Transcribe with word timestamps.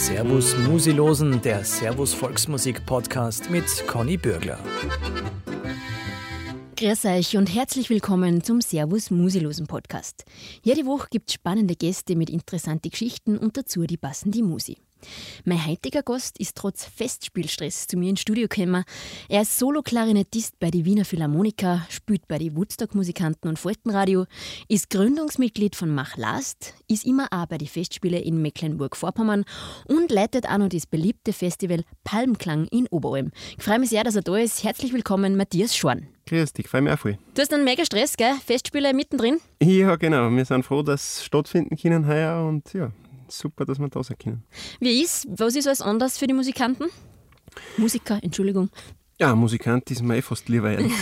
Servus 0.00 0.56
Musilosen, 0.56 1.42
der 1.42 1.62
Servus 1.62 2.14
Volksmusik 2.14 2.86
Podcast 2.86 3.50
mit 3.50 3.66
Conny 3.86 4.16
Bürgler. 4.16 4.58
Grüß 6.76 7.04
euch 7.04 7.36
und 7.36 7.54
herzlich 7.54 7.90
willkommen 7.90 8.42
zum 8.42 8.62
Servus 8.62 9.10
Musilosen 9.10 9.66
Podcast. 9.66 10.24
Jede 10.62 10.86
Woche 10.86 11.08
gibt 11.10 11.28
es 11.28 11.34
spannende 11.34 11.76
Gäste 11.76 12.16
mit 12.16 12.30
interessanten 12.30 12.88
Geschichten 12.88 13.36
und 13.36 13.58
dazu 13.58 13.82
die 13.82 13.98
passende 13.98 14.42
Musi. 14.42 14.78
Mein 15.44 15.66
heutiger 15.66 16.02
Gast 16.02 16.38
ist 16.38 16.56
trotz 16.56 16.84
Festspielstress 16.84 17.86
zu 17.86 17.96
mir 17.96 18.10
ins 18.10 18.20
Studio 18.20 18.48
gekommen. 18.48 18.84
Er 19.28 19.42
ist 19.42 19.58
Solo-Klarinettist 19.58 20.58
bei 20.58 20.70
die 20.70 20.84
Wiener 20.84 21.04
Philharmoniker, 21.04 21.86
spielt 21.88 22.28
bei 22.28 22.38
die 22.38 22.54
Woodstock-Musikanten 22.56 23.48
und 23.48 23.58
Faltenradio, 23.58 24.26
ist 24.68 24.90
Gründungsmitglied 24.90 25.76
von 25.76 25.94
Mach 25.94 26.16
Last, 26.16 26.74
ist 26.88 27.06
immer 27.06 27.28
auch 27.30 27.46
bei 27.46 27.58
den 27.58 27.68
Festspielen 27.68 28.22
in 28.22 28.42
Mecklenburg-Vorpommern 28.42 29.44
und 29.86 30.10
leitet 30.10 30.46
auch 30.46 30.58
noch 30.58 30.68
das 30.68 30.86
beliebte 30.86 31.32
Festival 31.32 31.84
Palmklang 32.04 32.66
in 32.70 32.86
Oberalm. 32.88 33.30
Ich 33.56 33.64
freue 33.64 33.78
mich 33.78 33.90
sehr, 33.90 34.04
dass 34.04 34.16
er 34.16 34.22
da 34.22 34.36
ist. 34.36 34.64
Herzlich 34.64 34.92
willkommen, 34.92 35.36
Matthias 35.36 35.76
Schorn. 35.76 36.08
Grüß 36.26 36.52
dich, 36.52 36.68
freue 36.68 36.82
mich 36.82 36.92
auch 36.92 36.98
voll. 36.98 37.18
Du 37.34 37.42
hast 37.42 37.52
einen 37.52 37.64
mega 37.64 37.84
Stress, 37.84 38.16
gell? 38.16 38.34
Festspiele 38.44 38.94
mittendrin? 38.94 39.38
Ja, 39.60 39.96
genau. 39.96 40.30
Wir 40.30 40.44
sind 40.44 40.64
froh, 40.64 40.82
dass 40.82 41.18
es 41.18 41.24
stattfinden 41.24 41.76
können 41.76 42.06
heuer 42.06 42.46
und 42.46 42.72
ja, 42.72 42.92
super, 43.30 43.64
dass 43.64 43.78
wir 43.78 43.88
da 43.88 44.02
sein 44.02 44.18
können. 44.18 44.44
Wie 44.80 45.02
ist, 45.02 45.26
was 45.30 45.56
ist 45.56 45.66
alles 45.66 45.80
anders 45.80 46.18
für 46.18 46.26
die 46.26 46.34
Musikanten? 46.34 46.86
Musiker, 47.76 48.18
Entschuldigung. 48.22 48.70
Ja, 49.18 49.34
Musikant 49.34 49.90
ist 49.90 50.02
mir 50.02 50.16
eh 50.16 50.22
fast 50.22 50.48
lieber, 50.48 50.70
ehrlich 50.70 50.92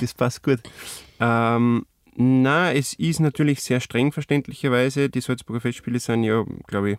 Das 0.00 0.14
passt 0.14 0.42
gut. 0.42 0.60
Ähm, 1.20 1.84
na, 2.14 2.72
es 2.72 2.94
ist 2.94 3.20
natürlich 3.20 3.62
sehr 3.62 3.80
streng 3.80 4.12
verständlicherweise. 4.12 5.10
Die 5.10 5.20
Salzburger 5.20 5.60
Festspiele 5.60 5.98
sind 5.98 6.24
ja, 6.24 6.44
glaube 6.66 6.92
ich, 6.92 6.98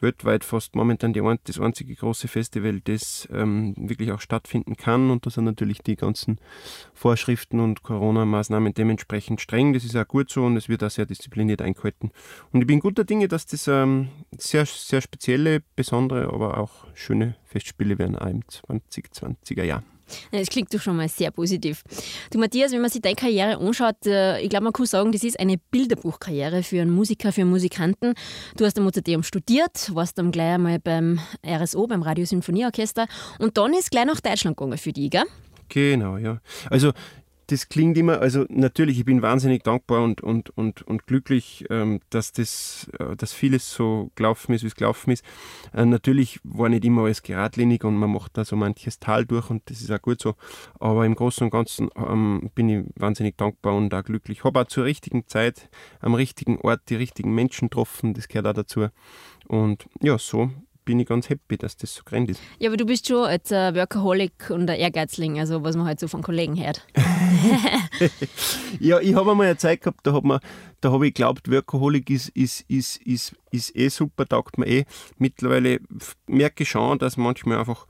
weltweit 0.00 0.44
fast 0.44 0.74
momentan 0.74 1.12
die, 1.12 1.22
das 1.44 1.60
einzige 1.60 1.94
große 1.94 2.28
Festival, 2.28 2.80
das 2.80 3.28
ähm, 3.32 3.74
wirklich 3.76 4.12
auch 4.12 4.20
stattfinden 4.20 4.76
kann. 4.76 5.10
Und 5.10 5.26
da 5.26 5.30
sind 5.30 5.44
natürlich 5.44 5.78
die 5.78 5.96
ganzen 5.96 6.38
Vorschriften 6.92 7.60
und 7.60 7.82
Corona-Maßnahmen 7.82 8.74
dementsprechend 8.74 9.40
streng. 9.40 9.72
Das 9.72 9.84
ist 9.84 9.96
auch 9.96 10.08
gut 10.08 10.30
so 10.30 10.44
und 10.44 10.56
es 10.56 10.68
wird 10.68 10.84
auch 10.84 10.90
sehr 10.90 11.06
diszipliniert 11.06 11.62
eingehalten. 11.62 12.10
Und 12.52 12.60
ich 12.60 12.66
bin 12.66 12.80
guter 12.80 13.04
Dinge, 13.04 13.28
dass 13.28 13.46
das 13.46 13.68
ähm, 13.68 14.08
sehr, 14.36 14.66
sehr 14.66 15.00
spezielle, 15.00 15.62
besondere, 15.76 16.32
aber 16.32 16.58
auch 16.58 16.86
schöne 16.94 17.36
Festspiele 17.44 17.98
werden 17.98 18.16
auch 18.16 18.26
im 18.26 18.42
2020er 18.90 19.64
Jahr. 19.64 19.82
Das 20.30 20.48
klingt 20.48 20.72
doch 20.72 20.80
schon 20.80 20.96
mal 20.96 21.08
sehr 21.08 21.30
positiv. 21.30 21.82
Du 22.30 22.38
Matthias, 22.38 22.72
wenn 22.72 22.80
man 22.80 22.90
sich 22.90 23.02
deine 23.02 23.16
Karriere 23.16 23.58
anschaut, 23.58 24.06
äh, 24.06 24.40
ich 24.40 24.50
glaube, 24.50 24.64
man 24.64 24.72
kann 24.72 24.86
sagen, 24.86 25.12
das 25.12 25.24
ist 25.24 25.38
eine 25.38 25.56
Bilderbuchkarriere 25.70 26.62
für 26.62 26.80
einen 26.80 26.90
Musiker, 26.90 27.32
für 27.32 27.42
einen 27.42 27.50
Musikanten. 27.50 28.14
Du 28.56 28.64
hast 28.64 28.78
am 28.78 28.84
Mozarteum 28.84 29.22
studiert, 29.22 29.94
warst 29.94 30.18
dann 30.18 30.30
gleich 30.30 30.54
einmal 30.54 30.78
beim 30.78 31.20
RSO, 31.46 31.86
beim 31.86 32.02
Radiosymphonieorchester 32.02 33.06
und 33.38 33.56
dann 33.58 33.72
ist 33.74 33.90
gleich 33.90 34.06
nach 34.06 34.20
Deutschland 34.20 34.56
gegangen 34.56 34.78
für 34.78 34.92
dich, 34.92 35.10
gell? 35.10 35.24
Genau, 35.68 36.16
ja. 36.18 36.40
Also 36.70 36.92
das 37.46 37.68
klingt 37.68 37.98
immer, 37.98 38.20
also 38.20 38.46
natürlich, 38.48 38.98
ich 38.98 39.04
bin 39.04 39.22
wahnsinnig 39.22 39.62
dankbar 39.62 40.02
und, 40.02 40.20
und, 40.20 40.50
und, 40.56 40.82
und 40.82 41.06
glücklich, 41.06 41.64
ähm, 41.70 42.00
dass 42.10 42.32
das, 42.32 42.88
äh, 42.98 43.16
dass 43.16 43.32
vieles 43.32 43.72
so 43.72 44.10
gelaufen 44.14 44.54
ist, 44.54 44.62
wie 44.62 44.68
es 44.68 44.74
gelaufen 44.74 45.10
ist. 45.10 45.24
Äh, 45.72 45.84
natürlich 45.84 46.40
war 46.44 46.68
nicht 46.68 46.84
immer 46.84 47.04
alles 47.04 47.22
geradlinig 47.22 47.84
und 47.84 47.96
man 47.96 48.10
macht 48.10 48.36
da 48.36 48.44
so 48.44 48.56
manches 48.56 48.98
Tal 48.98 49.26
durch 49.26 49.50
und 49.50 49.62
das 49.70 49.80
ist 49.80 49.90
auch 49.90 50.00
gut 50.00 50.20
so. 50.20 50.34
Aber 50.80 51.04
im 51.04 51.14
Großen 51.14 51.44
und 51.44 51.50
Ganzen 51.50 51.90
ähm, 51.96 52.50
bin 52.54 52.68
ich 52.68 52.84
wahnsinnig 52.96 53.36
dankbar 53.36 53.74
und 53.74 53.92
auch 53.94 54.04
glücklich. 54.04 54.38
Ich 54.38 54.44
habe 54.44 54.60
auch 54.60 54.66
zur 54.66 54.84
richtigen 54.84 55.26
Zeit 55.26 55.68
am 56.00 56.14
richtigen 56.14 56.58
Ort 56.60 56.82
die 56.88 56.96
richtigen 56.96 57.34
Menschen 57.34 57.68
getroffen, 57.68 58.14
das 58.14 58.28
gehört 58.28 58.46
auch 58.46 58.54
dazu. 58.54 58.88
Und 59.48 59.86
ja, 60.00 60.18
so 60.18 60.50
bin 60.84 61.00
ich 61.00 61.06
ganz 61.06 61.28
happy, 61.28 61.56
dass 61.56 61.76
das 61.76 61.94
so 61.94 62.02
grand 62.04 62.30
ist. 62.30 62.40
Ja, 62.58 62.68
aber 62.68 62.76
du 62.76 62.84
bist 62.84 63.08
schon 63.08 63.24
als 63.24 63.50
Workaholic 63.50 64.50
und 64.50 64.68
ein 64.68 64.78
Ehrgeizling, 64.78 65.38
also 65.40 65.62
was 65.62 65.76
man 65.76 65.86
halt 65.86 66.00
so 66.00 66.08
von 66.08 66.22
Kollegen 66.22 66.62
hört. 66.62 66.86
ja, 68.80 69.00
ich 69.00 69.14
habe 69.14 69.30
einmal 69.30 69.46
eine 69.46 69.56
Zeit 69.56 69.82
gehabt, 69.82 70.00
da 70.06 70.12
habe 70.12 70.40
hab 70.84 71.02
ich 71.02 71.14
geglaubt, 71.14 71.50
Workaholic 71.50 72.10
ist, 72.10 72.28
ist, 72.30 72.62
ist, 72.68 73.00
ist, 73.02 73.34
ist 73.50 73.76
eh 73.76 73.88
super, 73.88 74.26
taugt 74.26 74.58
mir 74.58 74.66
eh. 74.66 74.84
Mittlerweile 75.18 75.80
merke 76.26 76.64
ich 76.64 76.68
schon, 76.70 76.98
dass 76.98 77.16
manchmal 77.16 77.58
einfach 77.58 77.86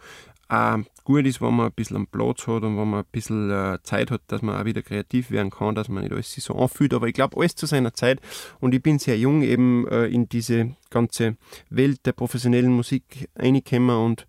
auch 0.49 0.79
gut 1.05 1.27
ist, 1.27 1.41
wenn 1.41 1.55
man 1.55 1.67
ein 1.67 1.73
bisschen 1.73 2.07
Platz 2.07 2.47
hat 2.47 2.63
und 2.63 2.77
wenn 2.77 2.91
man 2.91 3.01
ein 3.01 3.11
bisschen 3.13 3.51
äh, 3.51 3.79
Zeit 3.83 4.11
hat, 4.11 4.23
dass 4.29 4.43
man 4.43 4.61
auch 4.61 4.65
wieder 4.65 4.83
kreativ 4.83 5.31
werden 5.31 5.51
kann, 5.51 5.75
dass 5.75 5.89
man 5.89 6.03
nicht 6.03 6.13
alles 6.13 6.33
sich 6.33 6.43
so 6.43 6.55
anfühlt. 6.55 6.95
Aber 6.95 7.07
ich 7.07 7.15
glaube, 7.15 7.37
alles 7.37 7.55
zu 7.55 7.67
seiner 7.67 7.95
Zeit. 7.95 8.21
Und 8.61 8.75
ich 8.75 8.83
bin 8.83 8.99
sehr 8.99 9.19
jung 9.19 9.43
eben 9.43 9.87
äh, 9.89 10.07
in 10.07 10.29
diese 10.29 10.75
ganze 10.91 11.37
Welt 11.71 12.07
der 12.07 12.13
professionellen 12.13 12.73
Musik 12.73 13.29
reingekommen 13.37 13.97
und 13.97 14.27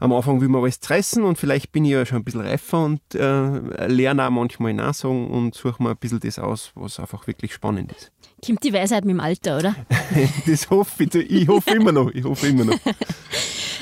am 0.00 0.12
Anfang 0.12 0.40
will 0.40 0.48
man 0.48 0.62
alles 0.62 0.80
zerreißen 0.80 1.22
und 1.22 1.38
vielleicht 1.38 1.72
bin 1.72 1.84
ich 1.84 1.92
ja 1.92 2.04
schon 2.04 2.18
ein 2.18 2.24
bisschen 2.24 2.40
reifer 2.40 2.84
und 2.84 3.00
äh, 3.14 3.86
lerne 3.86 4.26
auch 4.26 4.30
manchmal 4.30 4.74
nachsagen 4.74 5.28
und 5.28 5.54
suche 5.54 5.82
mir 5.82 5.90
ein 5.90 5.96
bisschen 5.96 6.20
das 6.20 6.38
aus, 6.38 6.72
was 6.74 6.98
einfach 6.98 7.26
wirklich 7.26 7.54
spannend 7.54 7.92
ist. 7.92 8.10
Kommt 8.44 8.64
die 8.64 8.72
Weisheit 8.72 9.04
mit 9.04 9.14
dem 9.14 9.20
Alter, 9.20 9.58
oder? 9.58 9.76
das 10.46 10.70
hoffe 10.70 11.04
ich. 11.04 11.14
Ich 11.14 11.48
hoffe 11.48 11.70
immer 11.70 11.92
noch. 11.92 12.10
Ich 12.10 12.24
hoffe 12.24 12.48
immer 12.48 12.64
noch. 12.64 12.78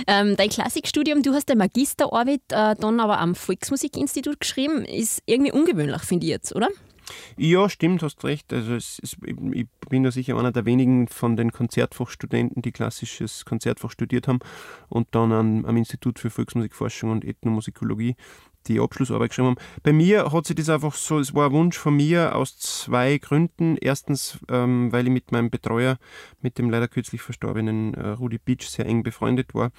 Ähm, 0.07 0.37
dein 0.37 0.49
Klassikstudium, 0.49 1.23
du 1.23 1.35
hast 1.35 1.51
deine 1.51 1.59
Magisterarbeit 1.59 2.41
äh, 2.51 2.77
dann 2.77 3.01
aber 3.01 3.19
am 3.19 3.35
Volksmusikinstitut 3.35 4.41
geschrieben, 4.41 4.85
ist 4.85 5.23
irgendwie 5.27 5.53
ungewöhnlich, 5.53 6.03
finde 6.03 6.25
ich 6.25 6.31
jetzt, 6.31 6.55
oder? 6.55 6.69
Ja, 7.37 7.69
stimmt, 7.69 8.03
hast 8.03 8.25
recht. 8.25 8.53
Also 8.53 8.75
es, 8.75 9.01
es, 9.03 9.17
ich 9.53 9.67
bin 9.89 10.05
ja 10.05 10.11
sicher 10.11 10.37
einer 10.37 10.53
der 10.53 10.67
wenigen 10.67 11.09
von 11.09 11.37
den 11.37 11.53
Konzertfachstudenten, 11.53 12.63
die 12.63 12.73
klassisches 12.73 13.45
Konzertfach 13.45 13.91
studiert 13.91 14.29
haben 14.29 14.41
und 14.89 15.09
dann 15.13 15.33
am, 15.33 15.65
am 15.65 15.77
Institut 15.77 16.19
für 16.19 16.31
Volksmusikforschung 16.31 17.11
und 17.11 17.25
Ethnomusikologie 17.25 18.17
die 18.69 18.81
Abschlussarbeit 18.81 19.31
geschrieben 19.31 19.49
haben. 19.49 19.59
Bei 19.83 19.93
mir 19.93 20.33
hat 20.33 20.47
sich 20.47 20.57
das 20.57 20.69
einfach 20.69 20.95
so, 20.95 21.19
es 21.19 21.35
war 21.35 21.47
ein 21.47 21.53
Wunsch 21.53 21.79
von 21.79 21.97
mir 21.97 22.35
aus 22.35 22.59
zwei 22.59 23.19
Gründen. 23.19 23.77
Erstens, 23.81 24.39
ähm, 24.49 24.93
weil 24.93 25.07
ich 25.07 25.13
mit 25.13 25.33
meinem 25.33 25.51
Betreuer, 25.51 25.99
mit 26.41 26.59
dem 26.59 26.71
leider 26.71 26.89
kürzlich 26.89 27.23
verstorbenen 27.23 27.95
äh, 27.95 28.09
Rudi 28.11 28.39
Beach, 28.39 28.69
sehr 28.69 28.87
eng 28.87 29.03
befreundet 29.03 29.55
war 29.55 29.71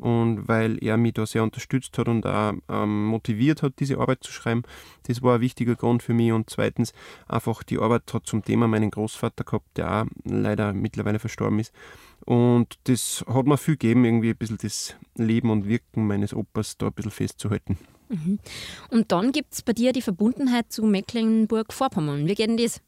und 0.00 0.48
weil 0.48 0.82
er 0.82 0.96
mich 0.96 1.12
da 1.12 1.26
sehr 1.26 1.42
unterstützt 1.42 1.96
hat 1.98 2.08
und 2.08 2.26
auch 2.26 2.54
ähm, 2.68 3.04
motiviert 3.06 3.62
hat, 3.62 3.74
diese 3.80 3.98
Arbeit 3.98 4.24
zu 4.24 4.32
schreiben. 4.32 4.62
Das 5.02 5.22
war 5.22 5.36
ein 5.36 5.40
wichtiger 5.42 5.76
Grund 5.76 6.02
für 6.02 6.14
mich. 6.14 6.32
Und 6.32 6.48
zweitens, 6.48 6.94
einfach 7.28 7.62
die 7.62 7.78
Arbeit 7.78 8.12
hat 8.14 8.26
zum 8.26 8.42
Thema 8.42 8.66
meinen 8.66 8.90
Großvater 8.90 9.44
gehabt, 9.44 9.76
der 9.76 10.02
auch 10.02 10.06
leider 10.24 10.72
mittlerweile 10.72 11.18
verstorben 11.18 11.58
ist. 11.58 11.74
Und 12.24 12.78
das 12.84 13.24
hat 13.28 13.46
mir 13.46 13.58
viel 13.58 13.74
gegeben, 13.74 14.06
irgendwie 14.06 14.30
ein 14.30 14.36
bisschen 14.36 14.58
das 14.58 14.96
Leben 15.16 15.50
und 15.50 15.68
Wirken 15.68 16.06
meines 16.06 16.32
Opas 16.32 16.78
da 16.78 16.86
ein 16.86 16.92
bisschen 16.92 17.10
festzuhalten. 17.10 17.76
Mhm. 18.10 18.40
Und 18.90 19.12
dann 19.12 19.30
gibt 19.30 19.52
es 19.54 19.62
bei 19.62 19.72
dir 19.72 19.92
die 19.92 20.02
Verbundenheit 20.02 20.72
zu 20.72 20.82
Mecklenburg-Vorpommern. 20.82 22.26
Wie 22.26 22.34
geht 22.34 22.48
denn 22.48 22.56
das? 22.56 22.80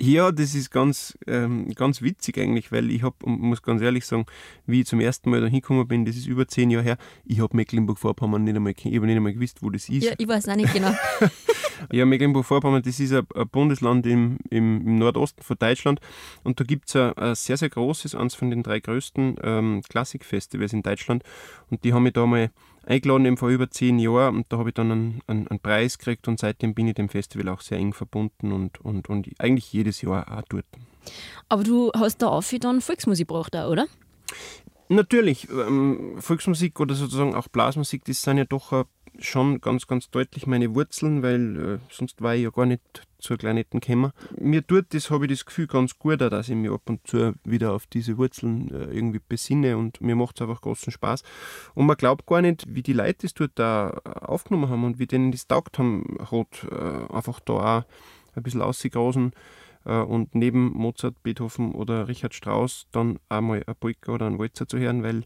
Ja, 0.00 0.32
das 0.32 0.54
ist 0.54 0.70
ganz, 0.70 1.16
ähm, 1.26 1.70
ganz 1.74 2.02
witzig 2.02 2.38
eigentlich, 2.38 2.72
weil 2.72 2.90
ich 2.90 3.02
habe, 3.02 3.16
muss 3.24 3.62
ganz 3.62 3.82
ehrlich 3.82 4.04
sagen, 4.06 4.26
wie 4.66 4.80
ich 4.80 4.86
zum 4.86 5.00
ersten 5.00 5.30
Mal 5.30 5.40
da 5.40 5.46
hingekommen 5.46 5.86
bin, 5.88 6.04
das 6.04 6.16
ist 6.16 6.26
über 6.26 6.48
zehn 6.48 6.70
Jahre 6.70 6.84
her, 6.84 6.98
ich 7.24 7.40
habe 7.40 7.56
Mecklenburg-Vorpommern 7.56 8.44
nicht 8.44 8.56
einmal, 8.56 8.72
ich 8.76 8.84
nicht 8.84 9.16
einmal 9.16 9.32
gewusst, 9.32 9.62
wo 9.62 9.70
das 9.70 9.88
ist. 9.88 10.04
Ja, 10.04 10.12
ich 10.16 10.28
weiß 10.28 10.48
auch 10.48 10.56
nicht 10.56 10.72
genau. 10.72 10.94
ja, 11.92 12.04
Mecklenburg-Vorpommern, 12.04 12.82
das 12.82 13.00
ist 13.00 13.12
ein, 13.12 13.26
ein 13.34 13.48
Bundesland 13.48 14.06
im, 14.06 14.38
im, 14.50 14.86
im, 14.86 14.96
Nordosten 14.96 15.42
von 15.42 15.56
Deutschland 15.58 16.00
und 16.44 16.60
da 16.60 16.64
gibt 16.64 16.88
es 16.88 16.96
ein, 16.96 17.12
ein, 17.16 17.34
sehr, 17.34 17.56
sehr 17.56 17.70
großes, 17.70 18.14
eines 18.14 18.34
von 18.34 18.50
den 18.50 18.62
drei 18.62 18.80
größten 18.80 19.36
ähm, 19.42 19.82
Klassikfestivals 19.88 20.72
in 20.74 20.82
Deutschland 20.82 21.22
und 21.70 21.84
die 21.84 21.92
haben 21.92 22.02
mich 22.02 22.12
da 22.12 22.26
mal 22.26 22.50
eingeladen, 22.86 23.26
eben 23.26 23.36
vor 23.36 23.50
über 23.50 23.70
zehn 23.70 23.98
Jahren. 23.98 24.36
Und 24.36 24.46
da 24.48 24.58
habe 24.58 24.70
ich 24.70 24.74
dann 24.74 24.90
einen, 24.90 25.20
einen, 25.26 25.48
einen, 25.48 25.60
Preis 25.60 25.98
gekriegt 25.98 26.28
und 26.28 26.38
seitdem 26.38 26.74
bin 26.74 26.88
ich 26.88 26.94
dem 26.94 27.08
Festival 27.08 27.48
auch 27.48 27.60
sehr 27.60 27.78
eng 27.78 27.92
verbunden 27.92 28.52
und, 28.52 28.80
und, 28.80 29.08
und 29.08 29.28
eigentlich 29.38 29.72
jedes 29.72 30.00
Jahr 30.02 30.26
auch 30.30 30.42
dort. 30.48 30.66
Aber 31.48 31.62
du 31.62 31.92
hast 31.94 32.22
da 32.22 32.28
auch 32.28 32.44
dann 32.60 32.80
Volksmusik 32.80 33.28
gebracht, 33.28 33.54
oder? 33.54 33.86
Natürlich, 34.88 35.48
ähm, 35.50 36.16
Volksmusik 36.18 36.78
oder 36.78 36.94
sozusagen 36.94 37.34
auch 37.34 37.48
Blasmusik, 37.48 38.04
das 38.04 38.22
sind 38.22 38.38
ja 38.38 38.44
doch 38.44 38.72
schon 39.18 39.60
ganz, 39.60 39.86
ganz 39.86 40.10
deutlich 40.10 40.46
meine 40.46 40.74
Wurzeln, 40.74 41.22
weil 41.22 41.56
äh, 41.56 41.78
sonst 41.90 42.22
war 42.22 42.34
ich 42.34 42.42
ja 42.42 42.50
gar 42.50 42.66
nicht 42.66 42.82
zur 43.18 43.36
Kleinetten 43.36 43.80
gekommen. 43.80 44.12
Mir 44.38 44.66
tut 44.66 44.86
das, 44.90 45.10
habe 45.10 45.26
ich 45.26 45.32
das 45.32 45.46
Gefühl, 45.46 45.66
ganz 45.66 45.98
gut, 45.98 46.20
dass 46.20 46.48
ich 46.48 46.54
mich 46.54 46.70
ab 46.70 46.82
und 46.86 47.06
zu 47.06 47.34
wieder 47.44 47.72
auf 47.72 47.86
diese 47.86 48.18
Wurzeln 48.18 48.70
äh, 48.70 48.94
irgendwie 48.94 49.20
besinne 49.26 49.76
und 49.76 50.00
mir 50.00 50.16
macht 50.16 50.36
es 50.36 50.42
einfach 50.42 50.60
großen 50.60 50.92
Spaß. 50.92 51.22
Und 51.74 51.86
man 51.86 51.96
glaubt 51.96 52.26
gar 52.26 52.42
nicht, 52.42 52.64
wie 52.68 52.82
die 52.82 52.92
Leute 52.92 53.22
das 53.22 53.34
dort 53.34 53.52
da 53.54 53.90
aufgenommen 54.04 54.68
haben 54.68 54.84
und 54.84 54.98
wie 54.98 55.06
denen 55.06 55.32
das 55.32 55.46
taugt 55.46 55.78
haben, 55.78 56.18
hat 56.30 56.66
äh, 56.70 57.12
einfach 57.12 57.40
da 57.40 57.52
auch 57.52 57.84
ein 58.34 58.42
bisschen 58.42 58.62
ausgegrasen 58.62 59.32
äh, 59.84 59.98
und 59.98 60.34
neben 60.34 60.72
Mozart, 60.72 61.22
Beethoven 61.22 61.72
oder 61.72 62.08
Richard 62.08 62.34
Strauss 62.34 62.86
dann 62.92 63.18
einmal 63.28 63.62
ein 63.66 63.74
Polka 63.78 64.12
oder 64.12 64.26
ein 64.26 64.38
Walzer 64.38 64.68
zu 64.68 64.78
hören, 64.78 65.02
weil 65.02 65.20
äh, 65.20 65.24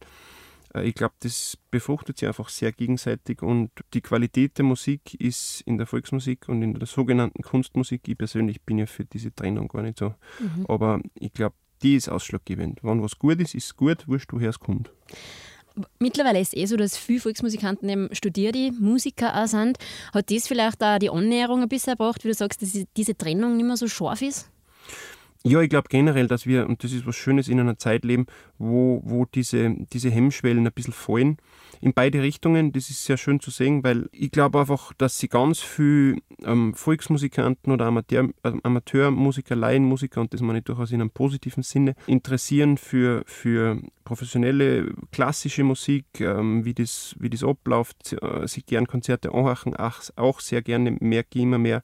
ich 0.74 0.94
glaube, 0.94 1.14
das 1.20 1.58
befruchtet 1.70 2.18
sich 2.18 2.28
einfach 2.28 2.48
sehr 2.48 2.72
gegenseitig 2.72 3.42
und 3.42 3.70
die 3.92 4.00
Qualität 4.00 4.58
der 4.58 4.64
Musik 4.64 5.14
ist 5.14 5.62
in 5.62 5.78
der 5.78 5.86
Volksmusik 5.86 6.48
und 6.48 6.62
in 6.62 6.74
der 6.74 6.86
sogenannten 6.86 7.42
Kunstmusik, 7.42 8.06
ich 8.06 8.16
persönlich 8.16 8.62
bin 8.62 8.78
ja 8.78 8.86
für 8.86 9.04
diese 9.04 9.34
Trennung 9.34 9.68
gar 9.68 9.82
nicht 9.82 9.98
so, 9.98 10.14
mhm. 10.38 10.66
aber 10.68 11.00
ich 11.14 11.32
glaube, 11.32 11.56
die 11.82 11.96
ist 11.96 12.08
ausschlaggebend. 12.08 12.80
Wenn 12.82 13.02
was 13.02 13.18
gut 13.18 13.40
ist, 13.40 13.54
ist 13.54 13.64
es 13.64 13.76
gut, 13.76 14.06
wurscht, 14.06 14.32
woher 14.32 14.50
es 14.50 14.60
kommt. 14.60 14.92
Mittlerweile 15.98 16.40
ist 16.40 16.54
es 16.54 16.60
eh 16.60 16.66
so, 16.66 16.76
dass 16.76 16.96
viele 16.96 17.20
Volksmusikanten 17.20 17.88
eben 17.88 18.08
studierte 18.12 18.72
Musiker 18.72 19.42
auch 19.42 19.46
sind. 19.46 19.78
Hat 20.12 20.30
das 20.30 20.46
vielleicht 20.46 20.82
auch 20.82 20.98
die 20.98 21.10
Annäherung 21.10 21.62
ein 21.62 21.68
bisschen 21.68 21.94
gebracht, 21.94 22.22
wie 22.24 22.28
du 22.28 22.34
sagst, 22.34 22.60
dass 22.60 22.76
diese 22.96 23.16
Trennung 23.16 23.56
nicht 23.56 23.66
mehr 23.66 23.76
so 23.76 23.88
scharf 23.88 24.20
ist? 24.20 24.50
Ja, 25.42 25.62
ich 25.62 25.70
glaube 25.70 25.88
generell, 25.88 26.26
dass 26.26 26.46
wir, 26.46 26.66
und 26.68 26.84
das 26.84 26.92
ist 26.92 27.06
was 27.06 27.16
Schönes, 27.16 27.48
in 27.48 27.58
einer 27.58 27.78
Zeit 27.78 28.04
leben, 28.04 28.26
wo, 28.58 29.00
wo 29.04 29.24
diese, 29.24 29.74
diese 29.90 30.10
Hemmschwellen 30.10 30.66
ein 30.66 30.72
bisschen 30.72 30.92
fallen. 30.92 31.38
In 31.80 31.94
beide 31.94 32.20
Richtungen, 32.20 32.72
das 32.72 32.90
ist 32.90 33.06
sehr 33.06 33.16
schön 33.16 33.40
zu 33.40 33.50
sehen, 33.50 33.82
weil 33.82 34.10
ich 34.12 34.32
glaube 34.32 34.60
einfach, 34.60 34.92
dass 34.98 35.18
sie 35.18 35.28
ganz 35.28 35.60
viel 35.60 36.20
ähm, 36.44 36.74
Volksmusikanten 36.74 37.72
oder 37.72 37.86
Amateur, 37.86 38.28
äh, 38.42 38.52
Amateurmusiker, 38.62 39.56
Laienmusiker, 39.56 40.20
und 40.20 40.34
das 40.34 40.42
meine 40.42 40.58
ich 40.58 40.64
durchaus 40.64 40.92
in 40.92 41.00
einem 41.00 41.10
positiven 41.10 41.62
Sinne, 41.62 41.94
interessieren 42.06 42.76
für, 42.76 43.22
für 43.24 43.80
professionelle 44.04 44.92
klassische 45.10 45.64
Musik, 45.64 46.04
ähm, 46.20 46.66
wie, 46.66 46.74
das, 46.74 47.16
wie 47.18 47.30
das 47.30 47.42
abläuft, 47.42 48.14
äh, 48.20 48.46
sich 48.46 48.66
gern 48.66 48.86
Konzerte 48.86 49.32
anhören, 49.32 49.74
auch, 49.74 50.00
auch 50.16 50.40
sehr 50.40 50.60
gerne, 50.60 50.98
merke 51.00 51.38
ich 51.38 51.44
immer 51.44 51.56
mehr, 51.56 51.82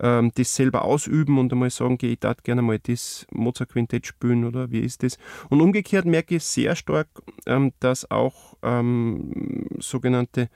ähm, 0.00 0.32
das 0.34 0.54
selber 0.54 0.84
ausüben 0.84 1.38
und 1.38 1.52
einmal 1.52 1.70
sagen, 1.70 1.94
okay, 1.94 2.12
ich 2.12 2.20
darf 2.20 2.42
gerne 2.42 2.62
mal 2.62 2.78
das 2.78 3.26
Mozart-Quintett 3.30 4.06
spielen 4.06 4.44
oder 4.44 4.70
wie 4.70 4.80
ist 4.80 5.02
das? 5.02 5.18
Und 5.50 5.60
umgekehrt 5.60 6.04
merke 6.04 6.36
ich 6.36 6.44
sehr 6.44 6.76
stark, 6.76 7.08
ähm, 7.46 7.72
dass 7.80 8.10
auch 8.10 8.56
ähm, 8.62 9.66
sogenannte 9.78 10.48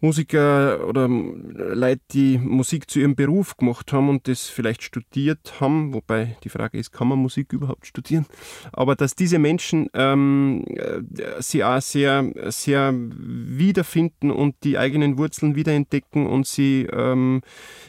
Musiker 0.00 0.86
oder 0.86 1.08
Leute, 1.08 2.02
die 2.12 2.36
Musik 2.36 2.90
zu 2.90 3.00
ihrem 3.00 3.16
Beruf 3.16 3.56
gemacht 3.56 3.94
haben 3.94 4.10
und 4.10 4.28
das 4.28 4.46
vielleicht 4.46 4.82
studiert 4.82 5.54
haben, 5.58 5.94
wobei 5.94 6.36
die 6.44 6.50
Frage 6.50 6.78
ist, 6.78 6.92
kann 6.92 7.08
man 7.08 7.18
Musik 7.18 7.54
überhaupt 7.54 7.86
studieren? 7.86 8.26
Aber 8.72 8.94
dass 8.94 9.14
diese 9.14 9.38
Menschen 9.38 9.88
ähm, 9.94 10.64
äh, 10.68 11.00
sie 11.40 11.64
auch 11.64 11.80
sehr, 11.80 12.30
sehr 12.48 12.92
wiederfinden 12.94 14.30
und 14.30 14.56
die 14.64 14.76
eigenen 14.76 15.16
Wurzeln 15.16 15.56
wiederentdecken 15.56 16.26
und 16.26 16.46
sie 16.46 16.86
ähm, 16.92 17.40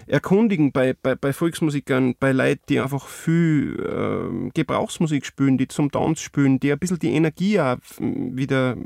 erkundigen 0.05 0.71
bei, 0.71 0.93
bei, 0.93 1.15
bei 1.15 1.33
Volksmusikern, 1.33 2.15
bei 2.17 2.31
Leuten, 2.31 2.63
die 2.69 2.79
einfach 2.79 3.05
viel 3.07 3.77
äh, 3.83 4.49
Gebrauchsmusik 4.53 5.25
spielen, 5.25 5.57
die 5.57 5.67
zum 5.67 5.91
Tanz 5.91 6.21
spielen, 6.21 6.61
die 6.61 6.71
ein 6.71 6.79
bisschen 6.79 6.99
die 6.99 7.11
Energie 7.11 7.59
auch 7.59 7.77
wieder 7.99 8.77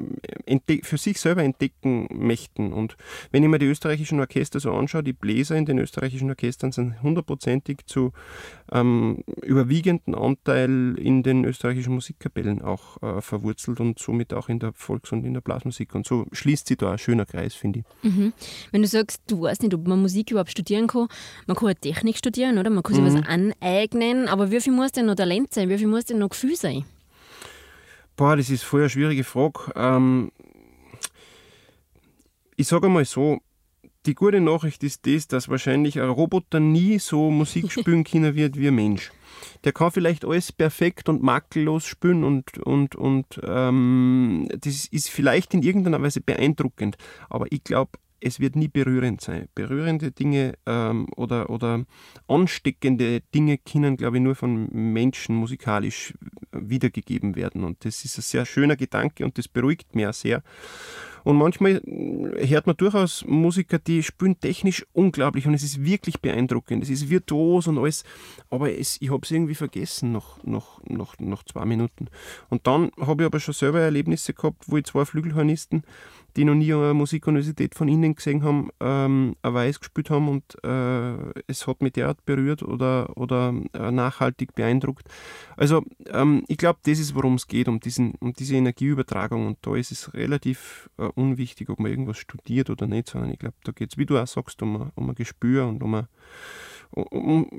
für 0.83 0.97
sich 0.97 1.19
selber 1.19 1.44
entdecken 1.44 2.07
möchten 2.12 2.74
und 2.74 2.97
wenn 3.31 3.44
ich 3.44 3.50
mir 3.50 3.60
die 3.60 3.66
österreichischen 3.66 4.19
Orchester 4.19 4.60
so 4.60 4.72
anschaue, 4.74 5.04
die 5.04 5.13
Bläser 5.13 5.56
in 5.56 5.66
den 5.66 5.80
österreichischen 5.80 6.30
Orchestern 6.30 6.72
sind 6.72 7.02
hundertprozentig 7.02 7.80
zu 7.86 8.12
ähm, 8.72 9.24
überwiegenden 9.42 10.16
Anteil 10.16 10.96
in 10.98 11.24
den 11.24 11.46
österreichischen 11.46 11.94
Musikkapellen 11.94 12.62
auch 12.62 13.02
äh, 13.02 13.22
verwurzelt 13.22 13.80
und 13.80 14.00
somit 14.00 14.34
auch 14.34 14.50
in 14.50 14.60
der 14.60 14.74
Volks- 14.74 15.12
und 15.12 15.25
in 15.25 15.34
der 15.34 15.42
Blasmusik. 15.42 15.96
Und 15.96 16.06
so 16.06 16.25
schließt 16.31 16.68
sich 16.68 16.78
da 16.78 16.92
ein 16.94 16.98
schöner 16.98 17.25
Kreis, 17.25 17.54
finde 17.54 17.80
ich. 17.80 17.86
Mhm. 18.04 18.34
Wenn 18.72 18.81
du 18.81 18.88
sagst, 18.88 19.22
du 19.28 19.42
weißt 19.42 19.63
nicht, 19.63 19.74
ob 19.74 19.88
man 19.88 20.02
Musik 20.02 20.31
überhaupt 20.31 20.52
studieren 20.52 20.88
kann, 20.88 21.08
man 21.48 21.56
kann 21.58 21.68
halt 21.68 21.81
Technik 21.81 22.18
studieren, 22.18 22.58
oder? 22.58 22.69
Man 22.69 22.84
kann 22.84 22.96
sich 22.96 23.04
mhm. 23.04 23.19
was 23.19 23.28
aneignen, 23.28 24.28
aber 24.28 24.52
wie 24.52 24.62
viel 24.62 24.74
muss 24.74 24.92
denn 24.92 25.06
noch 25.06 25.16
Talent 25.16 25.54
sein? 25.54 25.69
Wie 25.69 25.78
viel 25.78 25.88
muss 25.88 26.06
denn 26.06 26.19
noch 26.19 26.30
Gefühl 26.30 26.56
sein? 26.56 26.86
Boah, 28.16 28.36
das 28.36 28.50
ist 28.50 28.63
voll 28.63 28.81
eine 28.81 28.90
schwierige 28.90 29.24
Frage. 29.24 29.72
Ähm, 29.75 30.31
ich 32.62 32.68
sage 32.68 32.90
mal 32.90 33.06
so, 33.06 33.40
die 34.06 34.13
gute 34.13 34.40
Nachricht 34.40 34.84
ist 34.84 35.08
das, 35.08 35.28
dass 35.28 35.50
wahrscheinlich 35.50 36.00
ein 36.00 36.10
Roboter 36.10 36.60
nie 36.60 37.00
so 37.00 37.31
Musik 37.31 37.72
spielen 37.72 38.04
können 38.04 38.36
wird 38.36 38.56
wie 38.56 38.68
ein 38.68 38.75
Mensch. 38.75 39.12
Der 39.63 39.74
kann 39.74 39.90
vielleicht 39.90 40.24
alles 40.25 40.52
perfekt 40.52 41.10
und 41.10 41.24
makellos 41.24 41.88
spielen 41.88 42.24
und, 42.24 42.60
und, 42.60 42.96
und 42.96 43.42
ähm, 43.44 44.48
das 44.52 44.86
ist 44.86 45.10
vielleicht 45.10 45.56
in 45.56 45.63
irgendeiner 45.63 46.04
Weise 46.04 46.22
beeindruckend. 46.22 46.98
Aber 47.30 47.48
ich 47.50 47.63
glaube, 47.63 47.94
es 48.19 48.40
wird 48.40 48.56
nie 48.56 48.68
berührend 48.68 49.22
sein. 49.22 49.48
Berührende 49.56 50.12
Dinge 50.12 50.54
ähm, 50.68 51.08
oder, 51.16 51.50
oder 51.50 51.84
ansteckende 52.28 53.22
Dinge 53.34 53.58
können, 53.58 53.98
glaube 53.98 54.18
ich, 54.18 54.24
nur 54.24 54.36
von 54.36 54.69
Menschen 54.72 55.36
musikalisch 55.36 56.13
wiedergegeben 56.52 57.36
werden. 57.36 57.63
Und 57.63 57.84
das 57.86 58.06
ist 58.06 58.19
ein 58.19 58.22
sehr 58.22 58.46
schöner 58.46 58.75
Gedanke 58.75 59.25
und 59.25 59.40
das 59.40 59.48
beruhigt 59.48 59.96
mich 59.96 60.06
auch 60.06 60.13
sehr. 60.13 60.44
Und 61.23 61.38
manchmal 61.38 61.81
hört 61.85 62.68
man 62.68 62.77
durchaus 62.77 63.25
Musiker, 63.25 63.79
die 63.79 64.03
spielen 64.03 64.39
technisch 64.39 64.85
unglaublich 64.94 65.45
und 65.45 65.53
es 65.53 65.63
ist 65.63 65.83
wirklich 65.83 66.21
beeindruckend. 66.21 66.83
Es 66.83 66.89
ist 66.89 67.09
virtuos 67.09 67.68
und 67.68 67.77
alles, 67.77 68.03
aber 68.50 68.71
es, 68.71 68.97
ich 69.01 69.12
habe 69.12 69.21
es 69.23 69.31
irgendwie 69.31 69.56
vergessen 69.56 70.12
nach, 70.12 70.44
nach, 70.44 70.79
nach, 70.88 71.15
nach 71.19 71.44
zwei 71.44 71.65
Minuten. 71.65 72.07
Und 72.50 72.68
dann 72.68 72.91
habe 73.00 73.23
ich 73.23 73.27
aber 73.27 73.39
schon 73.39 73.53
selber 73.53 73.81
Erlebnisse 73.81 74.33
gehabt, 74.33 74.63
wo 74.68 74.77
ich 74.77 74.85
zwei 74.85 75.06
Flügelhornisten 75.06 75.83
die 76.35 76.45
noch 76.45 76.56
nie 76.56 76.73
eine 76.73 76.94
Musikuniversität 76.94 77.75
von 77.75 77.88
ihnen 77.88 78.15
gesehen 78.15 78.44
haben, 78.44 78.69
ähm, 78.79 79.35
eine 79.41 79.53
Weiß 79.53 79.79
gespielt 79.79 80.09
haben 80.09 80.29
und 80.29 80.63
äh, 80.63 81.41
es 81.47 81.67
hat 81.67 81.81
mich 81.81 81.94
derart 81.94 82.25
berührt 82.25 82.63
oder, 82.63 83.17
oder 83.17 83.53
äh, 83.74 83.91
nachhaltig 83.91 84.56
beeindruckt. 84.56 85.07
Also 85.57 85.83
ähm, 86.12 86.44
ich 86.47 86.57
glaube, 86.57 86.79
das 86.83 87.00
ist, 87.00 87.15
worum 87.15 87.35
es 87.35 87.47
geht, 87.47 87.67
um, 87.67 87.79
diesen, 87.79 88.13
um 88.19 88.33
diese 88.33 88.56
Energieübertragung 88.56 89.45
und 89.45 89.57
da 89.62 89.75
ist 89.75 89.91
es 89.91 90.13
relativ 90.13 90.89
äh, 90.97 91.09
unwichtig, 91.12 91.69
ob 91.69 91.80
man 91.80 91.92
irgendwas 91.92 92.18
studiert 92.18 92.69
oder 92.69 92.88
nicht, 92.88 93.10
sondern 93.10 93.31
ich 93.31 93.40
glaube, 93.40 93.56
da 93.63 93.72
geht 93.72 93.92
es, 93.92 93.98
wie 93.98 94.06
du 94.06 94.18
auch 94.18 94.28
sagst, 94.28 94.62
um, 94.62 94.92
um 94.96 95.10
ein 95.10 95.16
Gespür 95.16 95.68
und 95.68 95.84
um 95.84 95.96
ein 95.96 96.08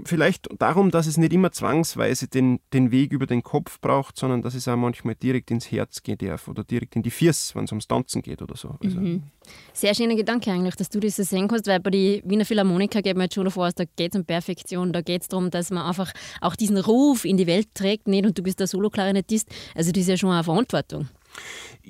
vielleicht 0.05 0.49
darum, 0.59 0.91
dass 0.91 1.07
es 1.07 1.17
nicht 1.17 1.33
immer 1.33 1.53
zwangsweise 1.53 2.29
den, 2.29 2.61
den 2.75 2.91
Weg 2.91 3.13
über 3.13 3.27
den 3.27 3.43
Kopf 3.43 3.81
braucht, 3.81 4.19
sondern 4.19 4.43
dass 4.43 4.55
es 4.55 4.69
auch 4.69 4.77
manchmal 4.77 5.15
direkt 5.15 5.51
ins 5.51 5.73
Herz 5.73 6.03
gehen 6.03 6.19
darf 6.19 6.49
oder 6.49 6.65
direkt 6.65 6.97
in 6.97 7.03
die 7.03 7.11
Fiers, 7.11 7.55
wenn 7.55 7.65
es 7.65 7.73
ums 7.73 7.89
Tanzen 7.89 8.21
geht 8.21 8.43
oder 8.43 8.57
so. 8.57 8.77
Also 8.83 9.01
mhm. 9.01 9.23
Sehr 9.73 9.95
schöner 9.95 10.17
Gedanke 10.17 10.53
eigentlich, 10.53 10.77
dass 10.77 10.91
du 10.91 11.01
das 11.01 11.17
so 11.17 11.23
sehen 11.23 11.49
kannst, 11.49 11.67
weil 11.67 11.81
bei 11.81 11.91
den 11.91 12.23
Wiener 12.29 12.45
Philharmoniker 12.45 13.01
geht 13.01 13.17
man 13.17 13.25
jetzt 13.25 13.35
schon 13.35 13.45
davor 13.45 13.69
aus, 13.69 13.75
da 13.75 13.85
geht 13.97 14.15
es 14.15 14.19
um 14.19 14.27
Perfektion, 14.27 14.93
da 14.93 15.01
geht 15.01 15.23
es 15.23 15.29
darum, 15.29 15.51
dass 15.51 15.71
man 15.71 15.87
einfach 15.87 16.13
auch 16.43 16.55
diesen 16.55 16.77
Ruf 16.77 17.25
in 17.25 17.39
die 17.39 17.47
Welt 17.47 17.69
trägt, 17.75 18.09
nicht? 18.09 18.27
Und 18.27 18.37
du 18.37 18.43
bist 18.43 18.61
der 18.61 18.67
Solo-Klarinettist, 18.67 19.49
also 19.75 19.93
das 19.93 20.03
ist 20.03 20.09
ja 20.09 20.17
schon 20.19 20.31
eine 20.31 20.45
Verantwortung. 20.45 21.09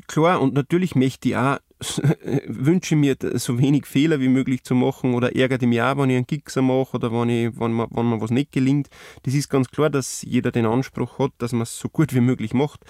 Klar, 0.06 0.40
und 0.40 0.54
natürlich 0.54 0.94
möchte 0.94 1.28
ich 1.28 1.36
auch 1.36 1.58
wünsche 2.46 2.96
mir, 2.96 3.16
so 3.34 3.58
wenig 3.58 3.86
Fehler 3.86 4.20
wie 4.20 4.28
möglich 4.28 4.62
zu 4.64 4.74
machen 4.74 5.14
oder 5.14 5.34
ärgert 5.34 5.62
mich 5.62 5.82
auch, 5.82 5.96
wenn 5.96 6.10
ich 6.10 6.16
einen 6.16 6.26
Gixer 6.26 6.62
mache 6.62 6.96
oder 6.96 7.12
wenn, 7.12 7.28
ich, 7.28 7.58
wenn, 7.58 7.72
man, 7.72 7.88
wenn 7.90 8.08
mir 8.08 8.20
was 8.20 8.30
nicht 8.30 8.52
gelingt. 8.52 8.88
Das 9.24 9.34
ist 9.34 9.48
ganz 9.48 9.68
klar, 9.68 9.90
dass 9.90 10.22
jeder 10.22 10.52
den 10.52 10.66
Anspruch 10.66 11.18
hat, 11.18 11.32
dass 11.38 11.52
man 11.52 11.62
es 11.62 11.78
so 11.78 11.88
gut 11.88 12.14
wie 12.14 12.20
möglich 12.20 12.54
macht. 12.54 12.84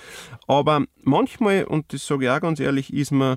Aber 0.47 0.85
manchmal, 1.03 1.65
und 1.65 1.93
das 1.93 2.07
sage 2.07 2.27
ich 2.27 2.31
auch 2.31 2.41
ganz 2.41 2.61
ehrlich, 2.61 2.93
ist 2.93 3.13
man 3.13 3.37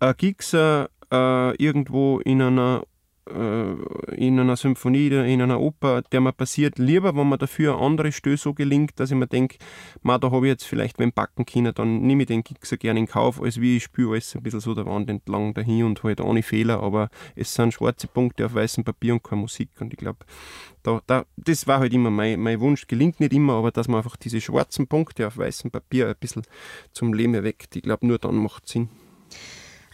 ein 0.00 0.14
Gixer 0.16 0.90
äh, 1.12 1.54
irgendwo 1.62 2.18
in 2.20 2.42
einer 2.42 2.82
in 3.28 4.38
einer 4.38 4.56
Symphonie 4.56 5.08
oder 5.08 5.26
in 5.26 5.42
einer 5.42 5.60
Oper, 5.60 6.02
der 6.02 6.20
mir 6.20 6.32
passiert, 6.32 6.78
lieber, 6.78 7.16
wenn 7.16 7.28
mir 7.28 7.38
dafür 7.38 7.74
eine 7.74 7.84
andere 7.84 8.12
Stöße 8.12 8.44
so 8.44 8.54
gelingt, 8.54 9.00
dass 9.00 9.10
ich 9.10 9.16
mir 9.16 9.26
denke, 9.26 9.58
da 10.04 10.30
habe 10.30 10.46
ich 10.46 10.50
jetzt 10.50 10.64
vielleicht 10.64 10.96
beim 10.96 11.12
Backen 11.12 11.44
können, 11.44 11.74
dann 11.74 12.02
nehme 12.02 12.22
ich 12.22 12.28
den 12.28 12.44
Kick 12.44 12.64
so 12.64 12.76
gerne 12.76 13.00
in 13.00 13.06
Kauf, 13.06 13.42
als 13.42 13.60
wie 13.60 13.78
ich 13.78 13.84
spüre 13.84 14.12
alles 14.12 14.36
ein 14.36 14.42
bisschen 14.42 14.60
so 14.60 14.74
der 14.74 14.86
Wand 14.86 15.10
entlang 15.10 15.54
dahin 15.54 15.84
und 15.84 16.04
halt 16.04 16.20
ohne 16.20 16.44
Fehler, 16.44 16.80
aber 16.80 17.08
es 17.34 17.52
sind 17.52 17.74
schwarze 17.74 18.06
Punkte 18.06 18.46
auf 18.46 18.54
weißem 18.54 18.84
Papier 18.84 19.14
und 19.14 19.24
keine 19.24 19.40
Musik. 19.40 19.70
Und 19.80 19.92
ich 19.92 19.98
glaube, 19.98 20.24
da, 20.84 21.00
da, 21.06 21.24
das 21.36 21.66
war 21.66 21.80
halt 21.80 21.92
immer 21.92 22.10
mein, 22.10 22.38
mein 22.40 22.60
Wunsch, 22.60 22.86
gelingt 22.86 23.18
nicht 23.18 23.32
immer, 23.32 23.54
aber 23.54 23.72
dass 23.72 23.88
man 23.88 23.98
einfach 23.98 24.16
diese 24.16 24.40
schwarzen 24.40 24.86
Punkte 24.86 25.26
auf 25.26 25.36
weißem 25.36 25.72
Papier 25.72 26.08
ein 26.08 26.14
bisschen 26.20 26.42
zum 26.92 27.12
Leben 27.12 27.34
erweckt, 27.34 27.74
ich 27.74 27.82
glaube, 27.82 28.06
nur 28.06 28.18
dann 28.18 28.36
macht 28.36 28.66
es 28.66 28.72
Sinn. 28.72 28.88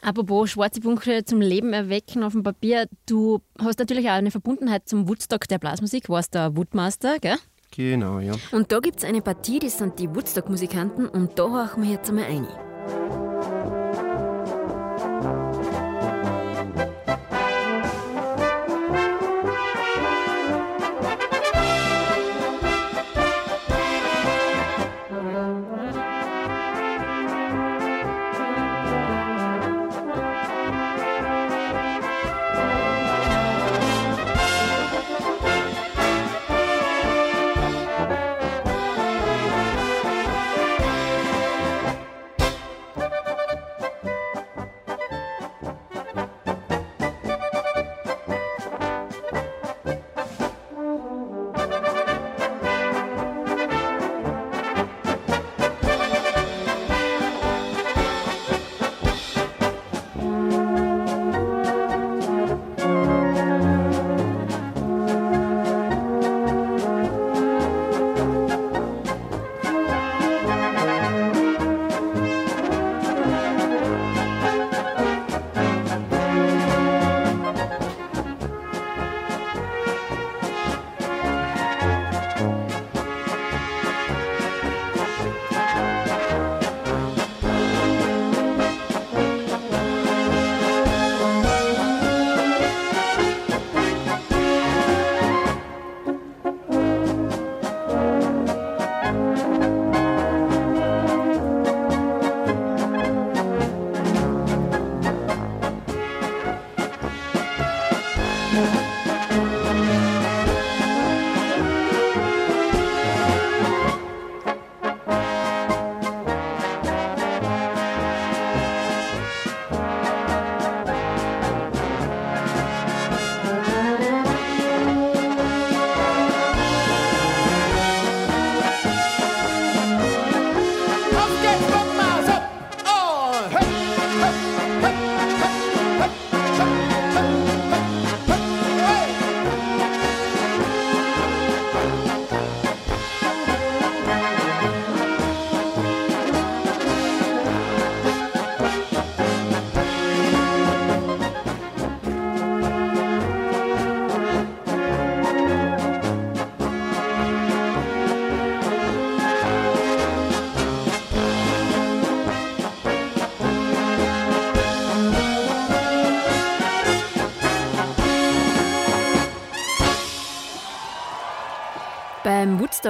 Apropos 0.03 0.51
schwarze 0.51 0.81
Punkte 0.81 1.25
zum 1.25 1.41
Leben 1.41 1.73
erwecken 1.73 2.25
auf 2.25 2.33
dem 2.33 2.43
Papier. 2.43 2.89
Du 3.07 3.41
hast 3.61 3.79
natürlich 3.79 4.07
auch 4.09 4.15
eine 4.15 4.33
Verbundenheit 4.33 4.89
zum 4.89 5.09
Woodstock 5.09 5.47
der 5.47 5.59
Blasmusik, 5.59 6.09
warst 6.09 6.35
der 6.35 6.57
Woodmaster, 6.57 7.21
gell? 7.21 7.37
Genau, 7.71 8.19
ja. 8.19 8.35
Und 8.51 8.73
da 8.73 8.81
gibt 8.81 8.99
es 8.99 9.05
eine 9.05 9.23
Partie, 9.23 9.61
das 9.61 9.79
sind 9.79 9.99
die 10.01 10.13
Woodstock-Musikanten 10.15 11.09
und 11.09 11.39
da 11.39 11.45
horchen 11.45 11.85
wir 11.85 11.93
jetzt 11.93 12.11
einmal 12.11 12.25
ein. 12.25 12.47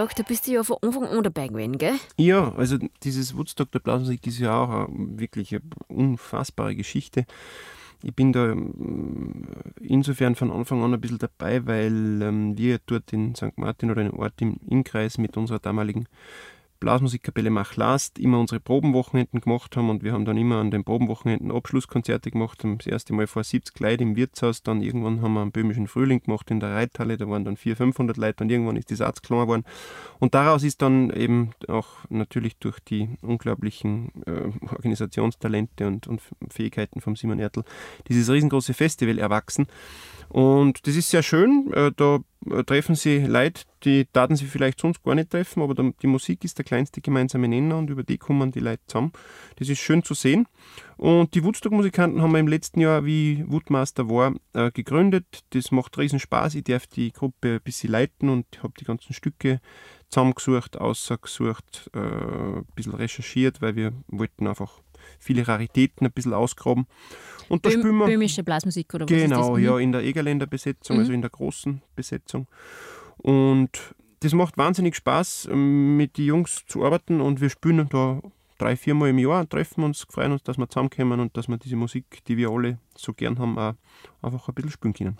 Woodstock, 0.02 0.16
da 0.16 0.22
bist 0.24 0.46
du 0.46 0.52
ja 0.52 0.62
von 0.64 0.76
Anfang 0.82 1.04
an 1.06 1.22
dabei 1.22 1.48
gewesen, 1.48 1.78
gell? 1.78 1.94
Ja, 2.16 2.52
also 2.54 2.76
dieses 3.02 3.36
Woodstock 3.36 3.70
der 3.70 3.78
Blasmusik 3.78 4.26
ist 4.26 4.40
ja 4.40 4.56
auch 4.56 4.88
eine, 4.88 5.18
wirklich 5.18 5.52
eine 5.52 5.62
unfassbare 5.88 6.74
Geschichte. 6.74 7.24
Ich 8.02 8.14
bin 8.14 8.32
da 8.32 8.50
ähm, 8.50 9.46
insofern 9.80 10.34
von 10.34 10.50
Anfang 10.50 10.82
an 10.82 10.92
ein 10.92 11.00
bisschen 11.00 11.18
dabei, 11.18 11.66
weil 11.66 12.20
ähm, 12.20 12.58
wir 12.58 12.80
dort 12.84 13.12
in 13.12 13.36
St. 13.36 13.56
Martin 13.56 13.92
oder 13.92 14.00
einem 14.00 14.14
Ort 14.14 14.42
im 14.42 14.56
Innkreis 14.68 15.18
mit 15.18 15.36
unserer 15.36 15.60
damaligen 15.60 16.08
Blasmusikkapelle 16.82 17.48
Mach 17.48 17.76
Last 17.76 18.18
immer 18.18 18.40
unsere 18.40 18.58
Probenwochenenden 18.58 19.40
gemacht 19.40 19.76
haben 19.76 19.88
und 19.88 20.02
wir 20.02 20.12
haben 20.12 20.24
dann 20.24 20.36
immer 20.36 20.56
an 20.56 20.72
den 20.72 20.82
Probenwochenenden 20.82 21.52
Abschlusskonzerte 21.52 22.32
gemacht. 22.32 22.64
Das 22.64 22.88
erste 22.88 23.12
Mal 23.12 23.28
vor 23.28 23.44
70 23.44 23.78
Leuten 23.78 24.02
im 24.02 24.16
Wirtshaus, 24.16 24.64
dann 24.64 24.82
irgendwann 24.82 25.22
haben 25.22 25.34
wir 25.34 25.42
einen 25.42 25.52
böhmischen 25.52 25.86
Frühling 25.86 26.24
gemacht 26.24 26.50
in 26.50 26.58
der 26.58 26.74
Reithalle, 26.74 27.16
da 27.18 27.28
waren 27.28 27.44
dann 27.44 27.56
400, 27.56 27.76
500 27.76 28.16
Leute 28.16 28.42
und 28.42 28.50
irgendwann 28.50 28.74
ist 28.74 28.90
die 28.90 28.96
Satz 28.96 29.22
klar 29.22 29.42
geworden. 29.42 29.62
Und 30.18 30.34
daraus 30.34 30.64
ist 30.64 30.82
dann 30.82 31.10
eben 31.10 31.52
auch 31.68 31.86
natürlich 32.08 32.56
durch 32.56 32.80
die 32.80 33.10
unglaublichen 33.22 34.10
äh, 34.26 34.50
Organisationstalente 34.74 35.86
und, 35.86 36.08
und 36.08 36.20
Fähigkeiten 36.48 37.00
von 37.00 37.14
Simon 37.14 37.38
Ertl 37.38 37.62
dieses 38.08 38.28
riesengroße 38.28 38.74
Festival 38.74 39.20
erwachsen. 39.20 39.68
Und 40.28 40.86
das 40.86 40.96
ist 40.96 41.10
sehr 41.10 41.22
schön. 41.22 41.72
Äh, 41.72 41.92
da 41.96 42.20
äh, 42.50 42.64
treffen 42.64 42.94
sie 42.94 43.18
Leute, 43.18 43.62
die 43.84 44.06
taten 44.06 44.36
sie 44.36 44.46
vielleicht 44.46 44.80
sonst 44.80 45.02
gar 45.02 45.14
nicht 45.14 45.30
treffen, 45.30 45.62
aber 45.62 45.74
die 45.74 46.06
Musik 46.06 46.44
ist 46.44 46.58
der 46.58 46.64
kleinste 46.64 47.00
gemeinsame 47.00 47.48
Nenner 47.48 47.78
und 47.78 47.90
über 47.90 48.02
die 48.02 48.18
kommen 48.18 48.52
die 48.52 48.60
Leute 48.60 48.82
zusammen. 48.86 49.12
Das 49.56 49.68
ist 49.68 49.80
schön 49.80 50.02
zu 50.02 50.14
sehen. 50.14 50.46
Und 50.96 51.34
die 51.34 51.44
Woodstock-Musikanten 51.44 52.22
haben 52.22 52.32
wir 52.32 52.40
im 52.40 52.48
letzten 52.48 52.80
Jahr, 52.80 53.04
wie 53.04 53.44
Woodmaster 53.46 54.08
war, 54.08 54.34
äh, 54.54 54.70
gegründet. 54.70 55.44
Das 55.50 55.70
macht 55.70 55.98
riesen 55.98 56.20
Spaß. 56.20 56.54
Ich 56.54 56.64
darf 56.64 56.86
die 56.86 57.12
Gruppe 57.12 57.54
ein 57.54 57.60
bisschen 57.62 57.90
leiten 57.90 58.28
und 58.28 58.46
habe 58.62 58.74
die 58.78 58.84
ganzen 58.84 59.12
Stücke 59.14 59.60
zusammengesucht, 60.08 60.76
ausgesucht, 60.76 61.90
ein 61.94 62.66
bisschen 62.74 62.92
recherchiert, 62.92 63.62
weil 63.62 63.76
wir 63.76 63.94
wollten 64.08 64.46
einfach 64.46 64.82
viele 65.18 65.46
Raritäten 65.46 66.06
ein 66.06 66.12
bisschen 66.12 66.34
ausgraben. 66.34 66.86
Und 67.48 67.64
da 67.66 67.70
Böhm, 67.70 67.80
spielen 67.80 67.96
wir. 67.98 68.06
Böhmische 68.06 68.42
Blasmusik 68.42 68.92
oder 68.94 69.04
was 69.04 69.10
Genau, 69.10 69.54
ist 69.56 69.58
das? 69.62 69.64
ja, 69.64 69.78
in 69.78 69.92
der 69.92 70.02
Egerländer 70.02 70.46
Besetzung, 70.46 70.96
Mhm. 70.96 71.00
also 71.00 71.12
in 71.12 71.20
der 71.20 71.30
großen 71.30 71.82
Besetzung. 71.94 72.46
Und 73.18 73.70
das 74.20 74.32
macht 74.34 74.56
wahnsinnig 74.58 74.94
Spaß, 74.96 75.48
mit 75.52 76.16
den 76.18 76.26
Jungs 76.26 76.64
zu 76.66 76.84
arbeiten 76.84 77.20
und 77.20 77.40
wir 77.40 77.50
spielen 77.50 77.88
da 77.88 78.20
drei, 78.58 78.76
viermal 78.76 79.08
im 79.10 79.18
Jahr, 79.18 79.48
treffen 79.48 79.82
uns, 79.82 80.06
freuen 80.08 80.32
uns, 80.32 80.42
dass 80.44 80.56
wir 80.56 80.68
zusammenkommen 80.68 81.18
und 81.20 81.36
dass 81.36 81.48
wir 81.48 81.56
diese 81.56 81.74
Musik, 81.76 82.24
die 82.28 82.36
wir 82.36 82.50
alle 82.50 82.78
so 82.96 83.12
gern 83.12 83.38
haben, 83.38 83.58
auch 83.58 83.74
einfach 84.22 84.48
ein 84.48 84.54
bisschen 84.54 84.70
spielen 84.70 84.94
können. 84.94 85.16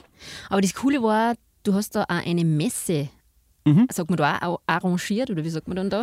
Aber 0.49 0.61
das 0.61 0.75
Coole 0.75 1.03
war, 1.03 1.35
du 1.65 1.75
hast 1.75 1.97
da 1.97 2.05
auch 2.05 2.09
eine 2.09 2.45
Messe, 2.45 3.09
Mhm. 3.65 3.87
sagt 3.93 4.11
man 4.11 4.17
da 4.17 4.39
auch, 4.43 4.61
arrangiert 4.67 5.31
oder 5.31 5.45
wie 5.45 5.51
sagt 5.51 5.69
man 5.69 5.77
dann 5.77 5.91
da? 5.91 6.03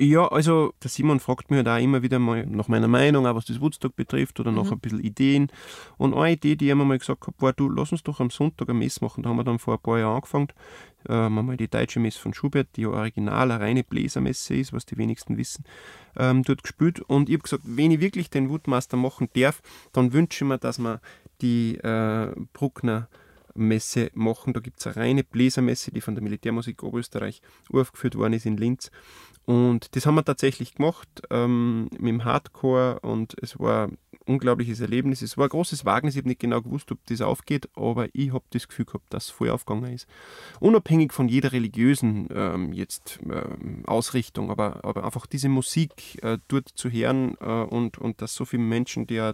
Ja, 0.00 0.28
also 0.28 0.74
der 0.80 0.90
Simon 0.90 1.18
fragt 1.18 1.50
mich 1.50 1.56
halt 1.56 1.68
auch 1.68 1.82
immer 1.82 2.02
wieder 2.02 2.20
mal 2.20 2.46
nach 2.46 2.68
meiner 2.68 2.86
Meinung, 2.86 3.26
auch 3.26 3.34
was 3.34 3.46
das 3.46 3.60
Woodstock 3.60 3.96
betrifft 3.96 4.38
oder 4.38 4.52
nach 4.52 4.66
Mhm. 4.66 4.72
ein 4.74 4.78
bisschen 4.78 5.00
Ideen. 5.00 5.48
Und 5.96 6.14
eine 6.14 6.34
Idee, 6.34 6.54
die 6.54 6.68
ich 6.68 6.74
mir 6.76 6.84
mal 6.84 6.98
gesagt 7.00 7.26
habe, 7.26 7.34
war, 7.40 7.52
du, 7.52 7.68
lass 7.68 7.90
uns 7.90 8.04
doch 8.04 8.20
am 8.20 8.30
Sonntag 8.30 8.68
eine 8.68 8.78
Messe 8.78 9.02
machen. 9.04 9.24
Da 9.24 9.30
haben 9.30 9.38
wir 9.38 9.42
dann 9.44 9.58
vor 9.58 9.74
ein 9.74 9.80
paar 9.80 9.98
Jahren 9.98 10.14
angefangen. 10.16 10.48
Äh, 11.08 11.14
haben 11.14 11.34
wir 11.34 11.42
mal 11.42 11.56
die 11.56 11.66
deutsche 11.66 11.98
Messe 11.98 12.20
von 12.20 12.32
Schubert, 12.32 12.68
die 12.76 12.82
ja 12.82 12.90
original 12.90 13.50
eine 13.50 13.60
reine 13.60 13.82
Bläsermesse 13.82 14.54
ist, 14.54 14.72
was 14.72 14.86
die 14.86 14.98
wenigsten 14.98 15.36
wissen, 15.36 15.64
ähm, 16.16 16.44
dort 16.44 16.62
gespielt. 16.62 17.00
Und 17.00 17.28
ich 17.28 17.34
habe 17.34 17.42
gesagt, 17.42 17.64
wenn 17.66 17.90
ich 17.90 17.98
wirklich 18.00 18.30
den 18.30 18.50
Woodmaster 18.50 18.96
machen 18.96 19.28
darf, 19.34 19.60
dann 19.92 20.12
wünsche 20.12 20.44
ich 20.44 20.48
mir, 20.48 20.58
dass 20.58 20.78
wir 20.78 21.00
die 21.40 21.74
äh, 21.76 22.34
Bruckner 22.52 23.08
Messe 23.58 24.10
machen. 24.14 24.52
Da 24.52 24.60
gibt 24.60 24.80
es 24.80 24.86
eine 24.86 24.96
reine 24.96 25.24
Bläsermesse, 25.24 25.90
die 25.90 26.00
von 26.00 26.14
der 26.14 26.22
Militärmusik 26.22 26.82
Oberösterreich 26.82 27.42
aufgeführt 27.72 28.16
worden 28.16 28.34
ist 28.34 28.46
in 28.46 28.56
Linz. 28.56 28.90
Und 29.44 29.96
das 29.96 30.04
haben 30.04 30.14
wir 30.14 30.24
tatsächlich 30.24 30.74
gemacht 30.74 31.08
ähm, 31.30 31.88
mit 31.92 32.08
dem 32.08 32.24
Hardcore 32.24 33.00
und 33.00 33.34
es 33.40 33.58
war 33.58 33.88
ein 33.88 33.98
unglaubliches 34.26 34.80
Erlebnis. 34.80 35.22
Es 35.22 35.38
war 35.38 35.46
ein 35.46 35.50
großes 35.50 35.86
Wagnis. 35.86 36.14
Ich 36.14 36.20
habe 36.20 36.28
nicht 36.28 36.40
genau 36.40 36.60
gewusst, 36.60 36.92
ob 36.92 36.98
das 37.06 37.22
aufgeht, 37.22 37.68
aber 37.74 38.08
ich 38.12 38.32
habe 38.32 38.44
das 38.50 38.68
Gefühl 38.68 38.84
gehabt, 38.84 39.06
dass 39.08 39.24
es 39.24 39.30
voll 39.30 39.48
aufgegangen 39.48 39.94
ist. 39.94 40.06
Unabhängig 40.60 41.14
von 41.14 41.28
jeder 41.28 41.52
religiösen 41.52 42.28
ähm, 42.30 42.74
jetzt 42.74 43.20
ähm, 43.22 43.84
Ausrichtung, 43.86 44.50
aber, 44.50 44.84
aber 44.84 45.04
einfach 45.04 45.26
diese 45.26 45.48
Musik 45.48 46.22
äh, 46.22 46.36
dort 46.48 46.68
zu 46.68 46.90
hören 46.90 47.34
äh, 47.40 47.46
und, 47.46 47.96
und 47.96 48.20
dass 48.20 48.34
so 48.34 48.44
viele 48.44 48.62
Menschen, 48.62 49.06
die 49.06 49.14
ja 49.14 49.32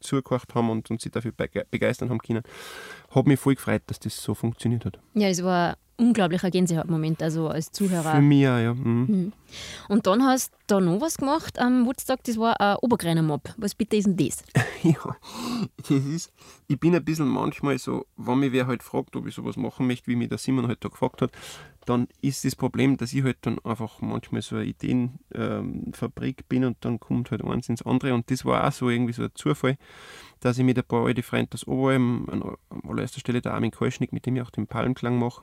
zugehört 0.00 0.54
haben 0.54 0.70
und, 0.70 0.90
und 0.90 1.00
sich 1.00 1.12
dafür 1.12 1.32
bege- 1.32 1.66
begeistern 1.70 2.10
haben 2.10 2.18
können, 2.18 2.42
hat 3.10 3.26
mich 3.26 3.40
voll 3.40 3.54
gefreut, 3.54 3.82
dass 3.86 3.98
das 3.98 4.16
so 4.22 4.34
funktioniert 4.34 4.84
hat. 4.84 4.98
Ja, 5.14 5.28
es 5.28 5.42
war 5.42 5.76
unglaublicher 5.98 6.50
Gänsehautmoment, 6.50 7.22
also 7.22 7.48
als 7.48 7.70
Zuhörer. 7.72 8.12
Für 8.12 8.22
mich 8.22 8.40
ja. 8.40 8.72
Mhm. 8.72 9.06
Mhm. 9.08 9.32
Und 9.88 10.06
dann 10.06 10.22
hast 10.24 10.52
du 10.52 10.56
da 10.68 10.80
noch 10.80 11.00
was 11.00 11.16
gemacht 11.18 11.58
am 11.58 11.86
Woodstock, 11.86 12.22
das 12.24 12.38
war 12.38 12.60
ein 12.60 12.76
Obergreiner 12.76 13.22
Mob. 13.22 13.52
Was 13.56 13.74
bitte 13.74 13.96
ist 13.96 14.06
denn 14.06 14.16
das? 14.16 14.42
Ja, 14.84 15.16
das 15.76 15.90
ist, 15.90 16.32
ich 16.68 16.78
bin 16.78 16.94
ein 16.94 17.04
bisschen 17.04 17.26
manchmal 17.26 17.78
so, 17.78 18.06
wenn 18.16 18.38
mich 18.38 18.52
wer 18.52 18.68
halt 18.68 18.84
fragt, 18.84 19.16
ob 19.16 19.26
ich 19.26 19.34
sowas 19.34 19.56
machen 19.56 19.88
möchte, 19.88 20.06
wie 20.06 20.14
mich 20.14 20.28
der 20.28 20.38
Simon 20.38 20.68
halt 20.68 20.84
da 20.84 20.88
gefragt 20.88 21.20
hat, 21.20 21.32
dann 21.84 22.06
ist 22.20 22.44
das 22.44 22.54
Problem, 22.54 22.96
dass 22.96 23.12
ich 23.12 23.24
halt 23.24 23.38
dann 23.40 23.58
einfach 23.64 24.00
manchmal 24.02 24.42
so 24.42 24.54
eine 24.54 24.66
Ideenfabrik 24.66 26.48
bin 26.48 26.64
und 26.64 26.76
dann 26.80 27.00
kommt 27.00 27.32
halt 27.32 27.42
eins 27.42 27.68
ins 27.68 27.82
andere 27.82 28.14
und 28.14 28.30
das 28.30 28.44
war 28.44 28.68
auch 28.68 28.72
so 28.72 28.88
irgendwie 28.88 29.14
so 29.14 29.24
ein 29.24 29.30
Zufall, 29.34 29.78
dass 30.40 30.58
ich 30.58 30.64
mit 30.64 30.78
ein 30.78 30.84
paar 30.84 31.06
alten 31.06 31.22
Freunden 31.22 31.50
das 31.50 31.66
Oberalm, 31.66 32.26
an 32.30 32.56
allererster 32.88 33.20
Stelle 33.20 33.40
der 33.40 33.54
Armin 33.54 33.70
Kolschnick, 33.70 34.12
mit 34.12 34.26
dem 34.26 34.36
ich 34.36 34.42
auch 34.42 34.50
den 34.50 34.66
Palmklang 34.66 35.18
mache, 35.18 35.42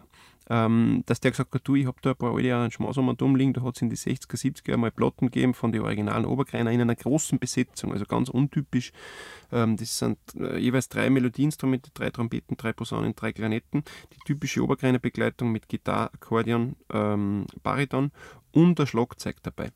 ähm, 0.49 1.03
dass 1.05 1.19
der 1.19 1.31
gesagt 1.31 1.53
hat, 1.53 1.67
du, 1.67 1.75
ich 1.75 1.87
habe 1.87 1.97
da 2.01 2.11
ein 2.11 2.15
paar 2.15 2.35
alte 2.35 2.53
Arrangements 2.53 2.97
um 2.97 3.07
und 3.07 3.21
umliegen, 3.21 3.53
da 3.53 3.63
hat 3.63 3.75
es 3.75 3.81
in 3.81 3.89
die 3.89 3.95
60er, 3.95 4.37
70er 4.37 4.77
mal 4.77 4.91
Platten 4.91 5.27
gegeben 5.27 5.53
von 5.53 5.71
den 5.71 5.81
originalen 5.81 6.25
Obergreiner 6.25 6.71
in 6.71 6.81
einer 6.81 6.95
großen 6.95 7.39
Besetzung, 7.39 7.93
also 7.93 8.05
ganz 8.05 8.29
untypisch. 8.29 8.91
Ähm, 9.51 9.75
das 9.77 9.97
sind 9.97 10.17
äh, 10.39 10.57
jeweils 10.57 10.89
drei 10.89 11.09
Melodieinstrumente, 11.09 11.89
drei 11.93 12.11
Trompeten, 12.11 12.57
drei 12.57 12.73
Posaunen, 12.73 13.15
drei 13.15 13.33
Klarinetten, 13.33 13.83
die 14.13 14.19
typische 14.25 14.63
Obergreiner 14.63 14.99
Begleitung 14.99 15.51
mit 15.51 15.67
Gitarre, 15.67 16.13
Akkordeon, 16.13 16.75
ähm, 16.93 17.45
Bariton 17.63 18.11
und 18.51 18.79
ein 18.79 18.87
Schlagzeug 18.87 19.37
dabei. 19.41 19.71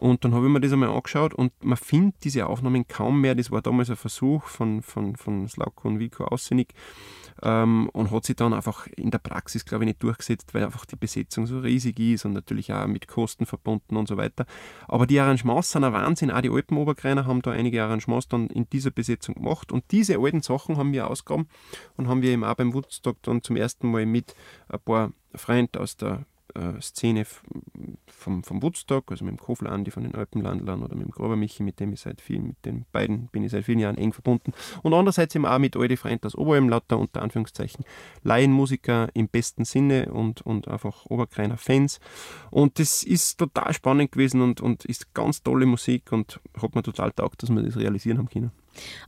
Und 0.00 0.24
dann 0.24 0.34
habe 0.34 0.46
ich 0.46 0.52
mir 0.52 0.60
das 0.60 0.72
einmal 0.72 0.88
angeschaut 0.88 1.34
und 1.34 1.52
man 1.62 1.76
findet 1.76 2.24
diese 2.24 2.46
Aufnahmen 2.46 2.88
kaum 2.88 3.20
mehr. 3.20 3.34
Das 3.34 3.50
war 3.50 3.60
damals 3.60 3.90
ein 3.90 3.96
Versuch 3.96 4.44
von, 4.44 4.80
von, 4.80 5.14
von 5.14 5.46
Slauko 5.46 5.88
und 5.88 5.98
Vico 5.98 6.24
Aussenig 6.24 6.72
ähm, 7.42 7.90
und 7.92 8.10
hat 8.10 8.24
sich 8.24 8.34
dann 8.34 8.54
einfach 8.54 8.86
in 8.86 9.10
der 9.10 9.18
Praxis, 9.18 9.66
glaube 9.66 9.84
ich, 9.84 9.88
nicht 9.88 10.02
durchgesetzt, 10.02 10.54
weil 10.54 10.64
einfach 10.64 10.86
die 10.86 10.96
Besetzung 10.96 11.46
so 11.46 11.58
riesig 11.58 12.00
ist 12.00 12.24
und 12.24 12.32
natürlich 12.32 12.72
auch 12.72 12.86
mit 12.86 13.08
Kosten 13.08 13.44
verbunden 13.44 13.98
und 13.98 14.08
so 14.08 14.16
weiter. 14.16 14.46
Aber 14.88 15.06
die 15.06 15.20
Arrangements 15.20 15.72
sind 15.72 15.84
ein 15.84 15.92
Wahnsinn. 15.92 16.30
Auch 16.30 16.40
die 16.40 16.50
alten 16.50 16.78
Obergreiner 16.78 17.26
haben 17.26 17.42
da 17.42 17.50
einige 17.50 17.82
Arrangements 17.82 18.26
dann 18.26 18.46
in 18.46 18.70
dieser 18.70 18.90
Besetzung 18.92 19.34
gemacht 19.34 19.70
und 19.70 19.84
diese 19.90 20.18
alten 20.18 20.40
Sachen 20.40 20.78
haben 20.78 20.94
wir 20.94 21.10
ausgegraben 21.10 21.46
und 21.98 22.08
haben 22.08 22.22
wir 22.22 22.30
eben 22.30 22.44
auch 22.44 22.54
beim 22.54 22.72
Woodstock 22.72 23.22
dann 23.22 23.42
zum 23.42 23.56
ersten 23.56 23.90
Mal 23.90 24.06
mit 24.06 24.34
ein 24.68 24.80
paar 24.80 25.12
Freunden 25.34 25.78
aus 25.78 25.98
der 25.98 26.24
äh, 26.54 26.80
Szene 26.80 27.26
vom, 28.06 28.44
vom 28.44 28.62
Woodstock, 28.62 29.10
also 29.10 29.24
mit 29.24 29.32
dem 29.32 29.38
Kofler 29.38 29.72
Andi 29.72 29.90
von 29.90 30.02
den 30.02 30.14
Alpenlandlern 30.14 30.82
oder 30.82 30.94
mit 30.94 31.06
dem 31.06 31.10
Grober 31.10 31.36
Michi, 31.36 31.62
mit 31.62 31.80
dem 31.80 31.92
ich 31.92 32.00
seit 32.00 32.20
vielen, 32.20 32.48
mit 32.48 32.64
den 32.64 32.86
beiden 32.92 33.28
bin 33.28 33.42
ich 33.42 33.52
seit 33.52 33.64
vielen 33.64 33.78
Jahren 33.78 33.98
eng 33.98 34.12
verbunden. 34.12 34.52
Und 34.82 34.94
andererseits 34.94 35.34
eben 35.34 35.46
auch 35.46 35.58
mit 35.58 35.76
alten 35.76 35.96
Freunden 35.96 36.26
aus 36.26 36.34
Oberalm, 36.34 36.68
lauter 36.68 36.98
unter 36.98 37.22
Anführungszeichen 37.22 37.84
Laienmusiker 38.22 39.08
im 39.14 39.28
besten 39.28 39.64
Sinne 39.64 40.12
und, 40.12 40.42
und 40.42 40.68
einfach 40.68 41.06
Oberkreiner 41.06 41.56
Fans. 41.56 42.00
Und 42.50 42.78
das 42.78 43.02
ist 43.02 43.38
total 43.38 43.72
spannend 43.72 44.12
gewesen 44.12 44.40
und, 44.40 44.60
und 44.60 44.84
ist 44.84 45.14
ganz 45.14 45.42
tolle 45.42 45.66
Musik 45.66 46.12
und 46.12 46.40
hat 46.60 46.74
mir 46.74 46.82
total 46.82 47.12
taugt, 47.12 47.42
dass 47.42 47.50
wir 47.50 47.62
das 47.62 47.76
realisieren 47.76 48.18
haben 48.18 48.28
können. 48.28 48.52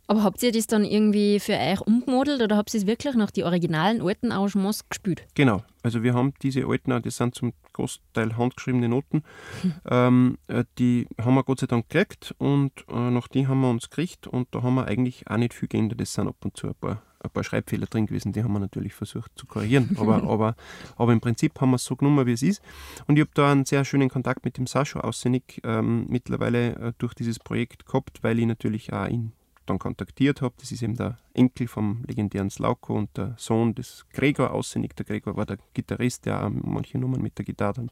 Aber 0.06 0.22
habt 0.22 0.42
ihr 0.42 0.52
das 0.52 0.66
dann 0.66 0.84
irgendwie 0.84 1.40
für 1.40 1.54
euch 1.54 1.80
umgemodelt 1.80 2.42
oder 2.42 2.56
habt 2.56 2.74
ihr 2.74 2.80
es 2.80 2.86
wirklich 2.86 3.14
nach 3.14 3.30
die 3.30 3.44
originalen 3.44 4.02
alten 4.02 4.32
Arrangements 4.32 4.88
gespielt? 4.88 5.26
Genau, 5.34 5.62
also 5.82 6.02
wir 6.02 6.14
haben 6.14 6.34
diese 6.42 6.66
alten, 6.66 7.00
das 7.02 7.16
sind 7.16 7.34
zum 7.34 7.52
Großteil 7.72 8.36
handgeschriebene 8.36 8.88
Noten, 8.88 9.22
ähm, 9.90 10.38
äh, 10.48 10.64
die 10.78 11.06
haben 11.20 11.34
wir 11.34 11.44
Gott 11.44 11.60
sei 11.60 11.66
Dank 11.66 11.88
gekriegt 11.88 12.34
und 12.38 12.72
äh, 12.88 13.10
nach 13.10 13.28
die 13.28 13.46
haben 13.46 13.60
wir 13.60 13.70
uns 13.70 13.88
gekriegt 13.88 14.26
und 14.26 14.48
da 14.50 14.62
haben 14.62 14.74
wir 14.74 14.86
eigentlich 14.86 15.28
auch 15.28 15.36
nicht 15.36 15.54
viel 15.54 15.68
geändert. 15.68 16.00
Es 16.00 16.14
sind 16.14 16.28
ab 16.28 16.36
und 16.44 16.56
zu 16.56 16.66
ein 16.66 16.74
paar, 16.74 17.02
ein 17.20 17.30
paar 17.30 17.44
Schreibfehler 17.44 17.86
drin 17.86 18.06
gewesen, 18.06 18.32
die 18.32 18.42
haben 18.42 18.52
wir 18.52 18.60
natürlich 18.60 18.94
versucht 18.94 19.32
zu 19.36 19.46
korrigieren, 19.46 19.96
aber, 19.98 20.22
aber, 20.28 20.56
aber 20.96 21.12
im 21.12 21.20
Prinzip 21.20 21.60
haben 21.60 21.70
wir 21.70 21.76
es 21.76 21.84
so 21.84 21.96
genommen, 21.96 22.26
wie 22.26 22.32
es 22.32 22.42
ist. 22.42 22.60
Und 23.06 23.16
ich 23.16 23.22
habe 23.22 23.30
da 23.34 23.50
einen 23.50 23.64
sehr 23.64 23.84
schönen 23.84 24.10
Kontakt 24.10 24.44
mit 24.44 24.58
dem 24.58 24.66
Sascha 24.66 25.00
Aussenig 25.00 25.60
ähm, 25.64 26.06
mittlerweile 26.08 26.76
äh, 26.76 26.92
durch 26.98 27.14
dieses 27.14 27.38
Projekt 27.38 27.86
gehabt, 27.86 28.22
weil 28.22 28.38
ich 28.38 28.46
natürlich 28.46 28.92
auch 28.92 29.06
ihn 29.06 29.32
dann 29.66 29.78
kontaktiert 29.78 30.42
habe. 30.42 30.54
Das 30.58 30.72
ist 30.72 30.82
eben 30.82 30.96
der 30.96 31.18
Enkel 31.34 31.66
vom 31.66 32.04
legendären 32.06 32.50
Slauko 32.50 32.94
und 32.94 33.16
der 33.16 33.34
Sohn 33.38 33.74
des 33.74 34.04
Gregor 34.12 34.52
aussinnig. 34.52 34.94
Der 34.96 35.06
Gregor 35.06 35.36
war 35.36 35.46
der 35.46 35.58
Gitarrist, 35.74 36.26
der 36.26 36.44
auch 36.44 36.50
manche 36.50 36.98
Nummern 36.98 37.22
mit 37.22 37.38
der 37.38 37.44
Gitarre 37.44 37.74
dann 37.74 37.90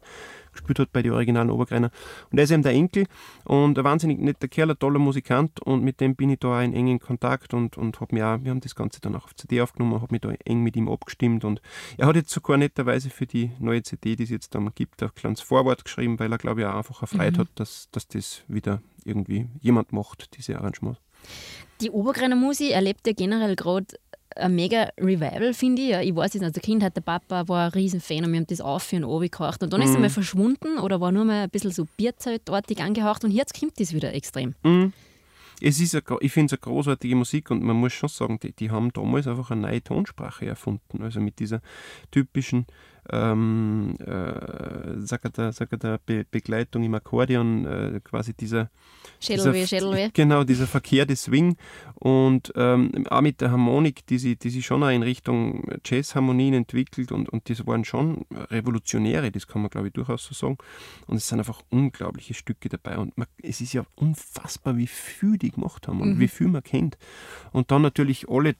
gespielt 0.52 0.78
hat 0.78 0.92
bei 0.92 1.02
den 1.02 1.12
originalen 1.12 1.50
Obergreiner. 1.50 1.90
Und 2.30 2.38
er 2.38 2.44
ist 2.44 2.50
eben 2.50 2.62
der 2.62 2.72
Enkel 2.72 3.06
und 3.44 3.78
ein 3.78 3.84
wahnsinnig 3.84 4.18
netter 4.18 4.48
Kerl, 4.48 4.70
ein 4.70 4.78
toller 4.78 4.98
Musikant 4.98 5.60
und 5.60 5.82
mit 5.82 6.00
dem 6.00 6.16
bin 6.16 6.30
ich 6.30 6.40
da 6.40 6.58
auch 6.58 6.62
in 6.62 6.74
engen 6.74 6.98
Kontakt 6.98 7.54
und, 7.54 7.78
und 7.78 8.00
habe 8.00 8.14
mir 8.14 8.26
auch, 8.26 8.42
wir 8.42 8.50
haben 8.50 8.60
das 8.60 8.74
Ganze 8.74 9.00
dann 9.00 9.14
auch 9.14 9.24
auf 9.24 9.34
CD 9.34 9.60
aufgenommen, 9.60 10.00
habe 10.00 10.12
mich 10.12 10.20
da 10.20 10.30
eng 10.44 10.62
mit 10.62 10.76
ihm 10.76 10.88
abgestimmt 10.88 11.44
und 11.44 11.62
er 11.96 12.06
hat 12.06 12.16
jetzt 12.16 12.30
sogar 12.30 12.56
netterweise 12.56 13.10
für 13.10 13.26
die 13.26 13.52
neue 13.58 13.82
CD, 13.82 14.16
die 14.16 14.24
es 14.24 14.30
jetzt 14.30 14.54
dann 14.54 14.70
gibt, 14.74 15.02
ein 15.02 15.14
kleines 15.14 15.40
Vorwort 15.40 15.84
geschrieben, 15.84 16.18
weil 16.18 16.32
er 16.32 16.38
glaube 16.38 16.60
ich 16.60 16.66
auch 16.66 16.76
einfach 16.76 17.02
erfreut 17.02 17.36
mhm. 17.36 17.40
hat, 17.40 17.48
dass, 17.54 17.88
dass 17.90 18.08
das 18.08 18.42
wieder 18.48 18.82
irgendwie 19.04 19.48
jemand 19.60 19.92
macht, 19.92 20.36
diese 20.36 20.58
Arrangements. 20.58 21.00
Die 21.80 21.90
Obergreiner 21.90 22.36
Musik 22.36 22.72
erlebt 22.72 23.06
ja 23.06 23.12
generell 23.12 23.56
gerade 23.56 23.86
ein 24.36 24.54
mega 24.54 24.90
Revival, 24.98 25.54
finde 25.54 25.82
ich. 25.82 25.88
Ja, 25.88 26.00
ich 26.00 26.14
weiß 26.14 26.34
es 26.34 26.40
nicht, 26.40 26.56
als 26.56 26.60
Kind 26.60 26.82
hat 26.82 26.96
der 26.96 27.00
Papa 27.00 27.48
war 27.48 27.66
ein 27.66 27.72
Riesenfan 27.72 28.24
und 28.24 28.32
wir 28.32 28.38
haben 28.38 28.46
das 28.46 28.60
auf 28.60 28.92
und 28.92 29.04
oben 29.04 29.30
gehaucht. 29.30 29.62
Und 29.62 29.72
dann 29.72 29.80
mm. 29.80 29.84
ist 29.84 29.90
er 29.90 29.96
mhm. 29.96 30.02
mal 30.02 30.10
verschwunden 30.10 30.78
oder 30.78 31.00
war 31.00 31.12
nur 31.12 31.24
mal 31.24 31.44
ein 31.44 31.50
bisschen 31.50 31.72
so 31.72 31.86
bierzeltartig 31.96 32.80
angehaucht 32.80 33.24
und 33.24 33.30
jetzt 33.30 33.58
kommt 33.58 33.80
das 33.80 33.92
wieder 33.92 34.14
extrem. 34.14 34.54
Mm. 34.62 34.92
Es 35.62 35.78
ist 35.78 35.94
eine, 35.94 36.02
ich 36.20 36.32
finde 36.32 36.54
es 36.54 36.62
eine 36.62 36.72
großartige 36.72 37.14
Musik 37.14 37.50
und 37.50 37.62
man 37.62 37.76
muss 37.76 37.92
schon 37.92 38.08
sagen, 38.08 38.38
die, 38.40 38.52
die 38.52 38.70
haben 38.70 38.92
damals 38.92 39.26
einfach 39.26 39.50
eine 39.50 39.62
neue 39.62 39.82
Tonsprache 39.82 40.46
erfunden. 40.46 41.02
Also 41.02 41.20
mit 41.20 41.38
dieser 41.38 41.60
typischen 42.10 42.66
ähm, 43.12 43.96
äh, 44.00 45.00
sag 45.00 45.32
der, 45.34 45.52
sag 45.52 45.70
der 45.78 45.98
Be 46.04 46.24
Begleitung 46.30 46.82
im 46.82 46.94
Akkordeon, 46.94 47.66
äh, 47.66 48.00
quasi 48.02 48.34
dieser, 48.34 48.70
Schädelweh, 49.20 49.66
Schädelweh. 49.66 50.10
Genau, 50.12 50.44
dieser 50.44 50.66
verkehrte 50.66 51.14
Swing 51.16 51.56
und 51.94 52.52
ähm, 52.56 53.06
auch 53.08 53.20
mit 53.20 53.40
der 53.40 53.50
Harmonik, 53.50 54.06
die 54.06 54.18
sich, 54.18 54.38
die 54.38 54.50
sich 54.50 54.64
schon 54.64 54.82
auch 54.82 54.90
in 54.90 55.02
Richtung 55.02 55.64
Jazzharmonien 55.84 56.54
entwickelt 56.54 57.12
und, 57.12 57.28
und 57.28 57.48
das 57.50 57.66
waren 57.66 57.84
schon 57.84 58.24
Revolutionäre, 58.50 59.30
das 59.30 59.46
kann 59.46 59.62
man 59.62 59.70
glaube 59.70 59.88
ich 59.88 59.92
durchaus 59.92 60.24
so 60.24 60.34
sagen. 60.34 60.58
Und 61.06 61.16
es 61.16 61.28
sind 61.28 61.38
einfach 61.38 61.62
unglaubliche 61.70 62.34
Stücke 62.34 62.68
dabei 62.68 62.98
und 62.98 63.16
man, 63.18 63.26
es 63.42 63.60
ist 63.60 63.72
ja 63.72 63.84
unfassbar, 63.96 64.76
wie 64.76 64.86
viel 64.86 65.36
die 65.36 65.50
gemacht 65.50 65.88
haben 65.88 66.00
und 66.00 66.16
mhm. 66.16 66.20
wie 66.20 66.28
viel 66.28 66.48
man 66.48 66.62
kennt. 66.62 66.96
Und 67.52 67.70
dann 67.70 67.82
natürlich 67.82 68.28
alle 68.28 68.54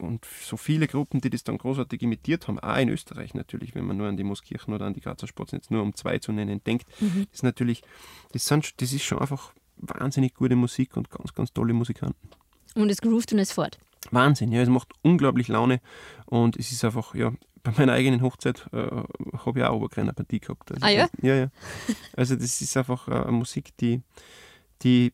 und 0.00 0.24
so 0.24 0.56
viele 0.56 0.86
Gruppen, 0.86 1.20
die 1.20 1.30
das 1.30 1.44
dann 1.44 1.58
großartig 1.58 2.02
imitiert 2.02 2.48
haben, 2.48 2.58
auch 2.58 2.76
in 2.76 2.88
Österreich 2.88 3.34
natürlich, 3.34 3.74
wenn 3.74 3.84
man 3.84 3.96
nur 3.96 4.06
an 4.06 4.16
die 4.16 4.24
Moskirchen 4.24 4.72
oder 4.72 4.86
an 4.86 4.94
die 4.94 5.00
Grazer 5.00 5.26
Sportsnetz 5.26 5.70
nur 5.70 5.82
um 5.82 5.94
zwei 5.94 6.18
zu 6.18 6.32
nennen 6.32 6.62
denkt, 6.64 6.86
mhm. 7.00 7.26
das 7.30 7.40
ist 7.40 7.42
natürlich, 7.42 7.82
das, 8.32 8.46
sind, 8.46 8.80
das 8.80 8.92
ist 8.92 9.02
schon 9.02 9.18
einfach 9.18 9.52
wahnsinnig 9.76 10.34
gute 10.34 10.56
Musik 10.56 10.96
und 10.96 11.10
ganz, 11.10 11.34
ganz 11.34 11.52
tolle 11.52 11.72
Musikanten. 11.72 12.30
Und 12.74 12.90
es 12.90 13.00
groovt 13.00 13.32
und 13.32 13.38
es 13.40 13.52
fort. 13.52 13.78
Wahnsinn, 14.10 14.52
ja, 14.52 14.62
es 14.62 14.68
macht 14.68 14.92
unglaublich 15.02 15.48
Laune 15.48 15.80
und 16.26 16.56
es 16.56 16.70
ist 16.72 16.84
einfach, 16.84 17.14
ja, 17.14 17.32
bei 17.62 17.72
meiner 17.76 17.92
eigenen 17.92 18.22
Hochzeit 18.22 18.66
äh, 18.72 18.86
habe 19.44 19.58
ich 19.58 19.64
auch 19.64 19.76
Obergrenner-Partie 19.76 20.40
gehabt. 20.40 20.70
Also, 20.70 20.86
ah 20.86 20.90
ja? 20.90 21.08
Ja, 21.20 21.34
ja. 21.34 21.50
Also 22.16 22.36
das 22.36 22.60
ist 22.60 22.76
einfach 22.76 23.08
äh, 23.08 23.30
Musik, 23.30 23.76
die, 23.78 24.02
die 24.82 25.12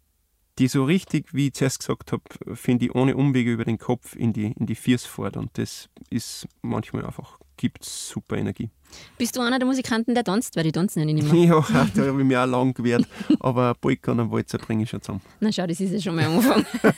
die 0.58 0.68
so 0.68 0.84
richtig, 0.84 1.34
wie 1.34 1.48
ich 1.48 1.54
zuerst 1.54 1.80
gesagt 1.80 2.12
habe, 2.12 2.22
finde 2.54 2.86
ich, 2.86 2.94
ohne 2.94 3.16
Umwege 3.16 3.52
über 3.52 3.64
den 3.64 3.78
Kopf 3.78 4.14
in 4.14 4.32
die, 4.32 4.52
in 4.52 4.66
die 4.66 4.74
Viers 4.74 5.04
fährt. 5.04 5.36
Und 5.36 5.58
das 5.58 5.88
ist 6.10 6.46
manchmal 6.62 7.04
einfach, 7.04 7.38
gibt 7.56 7.84
super 7.84 8.36
Energie. 8.36 8.70
Bist 9.18 9.36
du 9.36 9.40
einer 9.40 9.58
der 9.58 9.66
Musikanten, 9.66 10.14
der 10.14 10.22
tanzt? 10.22 10.56
Weil 10.56 10.64
die 10.64 10.72
tanzen 10.72 11.00
ja 11.00 11.04
nicht 11.04 11.30
mehr. 11.30 11.34
Ja, 11.44 11.60
da 11.94 12.06
habe 12.06 12.20
ich 12.20 12.26
mir 12.26 12.40
auch 12.40 12.46
lang 12.46 12.74
gewehrt. 12.74 13.06
Aber 13.40 13.74
Polka 13.74 14.12
und 14.12 14.30
Walzer 14.30 14.58
bringe 14.58 14.84
ich 14.84 14.90
schon 14.90 15.02
zusammen. 15.02 15.22
Na 15.40 15.50
schau, 15.50 15.66
das 15.66 15.80
ist 15.80 15.92
ja 15.92 16.00
schon 16.00 16.14
mal 16.14 16.24
am 16.24 16.36
Anfang. 16.36 16.64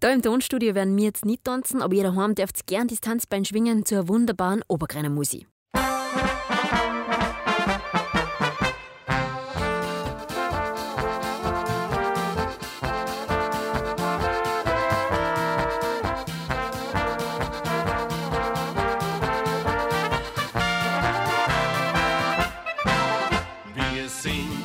da 0.00 0.12
im 0.12 0.20
Tonstudio 0.20 0.74
werden 0.74 0.96
wir 0.96 1.04
jetzt 1.04 1.24
nicht 1.24 1.44
tanzen, 1.44 1.80
aber 1.80 1.94
jeder 1.94 2.14
Heim 2.14 2.34
darf 2.34 2.50
gern 2.66 2.88
das 2.88 3.00
Tanzbein 3.00 3.44
schwingen 3.44 3.86
zur 3.86 4.08
wunderbaren 4.08 4.62
Obergreiner 4.68 5.10
Musik. 5.10 5.46
sing. 24.18 24.57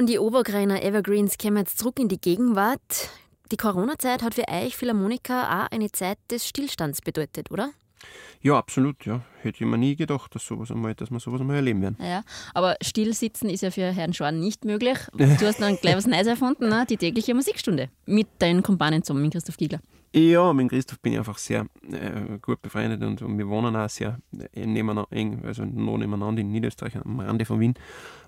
Von 0.00 0.06
die 0.06 0.18
Obergreiner 0.18 0.82
Evergreens 0.82 1.36
kommen 1.36 1.56
wir 1.56 1.60
jetzt 1.60 1.76
zurück 1.76 1.98
in 1.98 2.08
die 2.08 2.18
Gegenwart. 2.18 3.10
Die 3.52 3.58
Corona-Zeit 3.58 4.22
hat 4.22 4.32
für 4.32 4.48
euch 4.48 4.74
Philharmoniker 4.74 5.42
auch 5.42 5.70
eine 5.70 5.92
Zeit 5.92 6.16
des 6.30 6.48
Stillstands 6.48 7.02
bedeutet, 7.02 7.50
oder? 7.50 7.72
Ja, 8.40 8.56
absolut, 8.56 9.04
ja. 9.04 9.20
Hätte 9.42 9.62
ich 9.62 9.70
mir 9.70 9.76
nie 9.76 9.96
gedacht, 9.96 10.34
dass, 10.34 10.46
sowas 10.46 10.70
einmal, 10.70 10.94
dass 10.94 11.10
wir 11.10 11.20
sowas 11.20 11.42
einmal 11.42 11.56
erleben 11.56 11.82
werden. 11.82 11.98
Ja, 12.00 12.22
aber 12.54 12.76
stillsitzen 12.80 13.50
ist 13.50 13.60
ja 13.60 13.70
für 13.70 13.92
Herrn 13.92 14.14
Schwan 14.14 14.40
nicht 14.40 14.64
möglich. 14.64 14.96
Du 15.12 15.46
hast 15.46 15.60
dann 15.60 15.76
gleich 15.76 15.96
was 15.96 16.06
Neues 16.06 16.26
erfunden, 16.26 16.70
ne? 16.70 16.86
die 16.88 16.96
tägliche 16.96 17.34
Musikstunde 17.34 17.90
mit 18.06 18.28
deinen 18.38 18.62
Kumpanen 18.62 19.02
zusammen, 19.02 19.20
mit 19.20 19.32
Christoph 19.32 19.58
Giegler. 19.58 19.80
Ja, 20.12 20.52
mit 20.52 20.70
Christoph 20.70 20.98
bin 21.00 21.12
ich 21.12 21.18
einfach 21.18 21.38
sehr 21.38 21.66
äh, 21.92 22.38
gut 22.42 22.60
befreundet 22.62 23.02
und, 23.02 23.22
und, 23.22 23.38
wir 23.38 23.48
wohnen 23.48 23.76
auch 23.76 23.88
sehr 23.88 24.18
äh, 24.54 24.66
nebeneinander, 24.66 25.06
eng, 25.12 25.44
also 25.44 25.64
noch 25.64 25.98
nebeneinander 25.98 26.40
in 26.40 26.50
Niederösterreich, 26.50 26.96
am 26.96 27.20
Rande 27.20 27.44
von 27.44 27.60
Wien. 27.60 27.74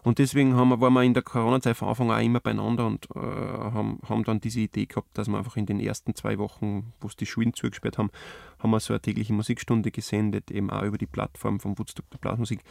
Und 0.02 0.18
deswegen 0.18 0.56
haben 0.56 0.68
wir, 0.70 0.80
waren 0.80 0.94
wir 0.94 1.02
in 1.02 1.14
der 1.14 1.22
Corona-Zeit 1.22 1.76
von 1.76 1.88
Anfang 1.88 2.10
an 2.10 2.20
auch 2.20 2.24
immer 2.24 2.40
beieinander 2.40 2.86
und 2.86 3.06
äh, 3.14 3.18
haben, 3.20 4.00
haben 4.08 4.24
dann 4.24 4.40
diese 4.40 4.60
Idee 4.60 4.86
gehabt, 4.86 5.16
dass 5.16 5.28
wir 5.28 5.38
einfach 5.38 5.56
in 5.56 5.66
den 5.66 5.78
ersten 5.78 6.14
zwei 6.14 6.38
Wochen, 6.38 6.92
wo 7.00 7.06
es 7.06 7.16
die 7.16 7.26
Schulen 7.26 7.54
zugesperrt 7.54 7.98
haben, 7.98 8.10
haben 8.58 8.70
wir 8.70 8.80
so 8.80 8.92
eine 8.92 9.00
tägliche 9.00 9.32
Musikstunde 9.32 9.90
gesendet, 9.90 10.50
eben 10.50 10.70
auch 10.70 10.82
über 10.82 10.98
die 10.98 11.06
Plattform 11.06 11.60
von 11.60 11.78
Woodstock 11.78 12.10
der 12.10 12.18
Blasmusik. 12.18 12.64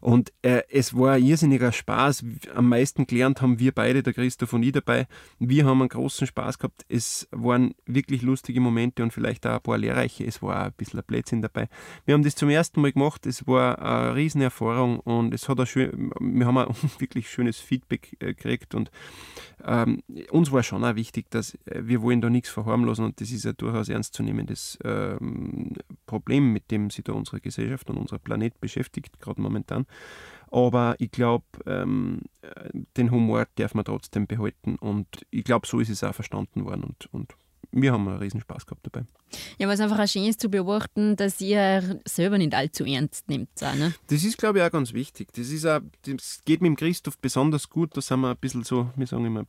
Und 0.00 0.32
äh, 0.40 0.62
es 0.70 0.96
war 0.96 1.12
ein 1.12 1.24
irrsinniger 1.24 1.72
Spaß. 1.72 2.24
Am 2.54 2.68
meisten 2.68 3.06
gelernt 3.06 3.42
haben 3.42 3.58
wir 3.58 3.72
beide, 3.72 4.02
der 4.02 4.14
Christoph 4.14 4.54
und 4.54 4.62
ich 4.62 4.72
dabei. 4.72 5.06
Wir 5.38 5.66
haben 5.66 5.80
einen 5.82 5.90
großen 5.90 6.26
Spaß 6.26 6.58
gehabt. 6.58 6.86
Es 6.88 7.28
waren 7.32 7.74
wirklich 7.84 8.22
lustige 8.22 8.60
Momente 8.60 9.02
und 9.02 9.12
vielleicht 9.12 9.46
auch 9.46 9.56
ein 9.56 9.60
paar 9.60 9.76
lehrreiche. 9.76 10.24
Es 10.24 10.42
war 10.42 10.62
auch 10.62 10.66
ein 10.66 10.72
bisschen 10.72 11.00
ein 11.00 11.06
Blödsinn 11.06 11.42
dabei. 11.42 11.68
Wir 12.06 12.14
haben 12.14 12.22
das 12.22 12.34
zum 12.34 12.48
ersten 12.48 12.80
Mal 12.80 12.92
gemacht. 12.92 13.26
Es 13.26 13.46
war 13.46 13.78
eine 13.78 14.14
riesen 14.14 14.40
Erfahrung 14.40 15.00
und 15.00 15.34
es 15.34 15.48
hat 15.48 15.68
schön, 15.68 16.12
wir 16.18 16.46
haben 16.46 16.56
ein 16.68 16.74
wirklich 16.98 17.30
schönes 17.30 17.58
Feedback 17.58 18.16
äh, 18.20 18.34
gekriegt 18.34 18.74
und 18.74 18.90
ähm, 19.64 20.02
uns 20.30 20.52
war 20.52 20.62
schon 20.62 20.84
auch 20.84 20.94
wichtig, 20.94 21.30
dass 21.30 21.54
äh, 21.66 21.82
wir 21.82 22.02
wollen 22.02 22.20
da 22.20 22.30
nichts 22.30 22.48
verharmlosen 22.48 23.04
und 23.04 23.20
das 23.20 23.30
ist 23.30 23.46
ein 23.46 23.56
durchaus 23.56 23.88
ernstzunehmendes 23.88 24.78
ähm, 24.84 25.74
Problem, 26.06 26.52
mit 26.52 26.70
dem 26.70 26.90
sich 26.90 27.04
da 27.04 27.12
unsere 27.12 27.40
Gesellschaft 27.40 27.90
und 27.90 27.96
unser 27.96 28.18
Planet 28.18 28.60
beschäftigt, 28.60 29.20
gerade 29.20 29.40
momentan. 29.40 29.86
Aber 30.50 30.96
ich 30.98 31.12
glaube, 31.12 31.44
ähm, 31.66 32.22
den 32.96 33.10
Humor 33.10 33.46
darf 33.54 33.74
man 33.74 33.84
trotzdem 33.84 34.26
behalten 34.26 34.76
und 34.76 35.06
ich 35.30 35.44
glaube, 35.44 35.66
so 35.66 35.78
ist 35.78 35.90
es 35.90 36.02
auch 36.02 36.14
verstanden 36.14 36.64
worden 36.64 36.82
und, 36.84 37.08
und 37.12 37.34
wir 37.72 37.92
haben 37.92 38.08
einen 38.08 38.18
riesen 38.18 38.40
Spaß 38.40 38.66
gehabt 38.66 38.84
dabei. 38.84 39.06
Ja, 39.58 39.68
was 39.68 39.80
einfach 39.80 39.98
auch 39.98 40.08
schön 40.08 40.24
ist 40.24 40.40
zu 40.40 40.48
beobachten, 40.48 41.16
dass 41.16 41.40
ihr 41.40 42.00
selber 42.06 42.38
nicht 42.38 42.54
allzu 42.54 42.84
ernst 42.84 43.28
nehmt. 43.28 43.50
Auch, 43.62 43.74
ne? 43.74 43.94
Das 44.08 44.24
ist, 44.24 44.38
glaube 44.38 44.58
ich, 44.58 44.64
auch 44.64 44.70
ganz 44.70 44.92
wichtig. 44.92 45.28
Das, 45.32 45.48
ist 45.50 45.66
auch, 45.66 45.80
das 46.04 46.40
geht 46.44 46.62
mit 46.62 46.68
dem 46.68 46.76
Christoph 46.76 47.18
besonders 47.18 47.68
gut. 47.68 47.96
Da 47.96 48.00
sind 48.00 48.20
wir 48.20 48.30
ein 48.30 48.36
bisschen 48.36 48.64
so, 48.64 48.90
wir 48.96 49.06
sagen 49.06 49.24
immer, 49.24 49.44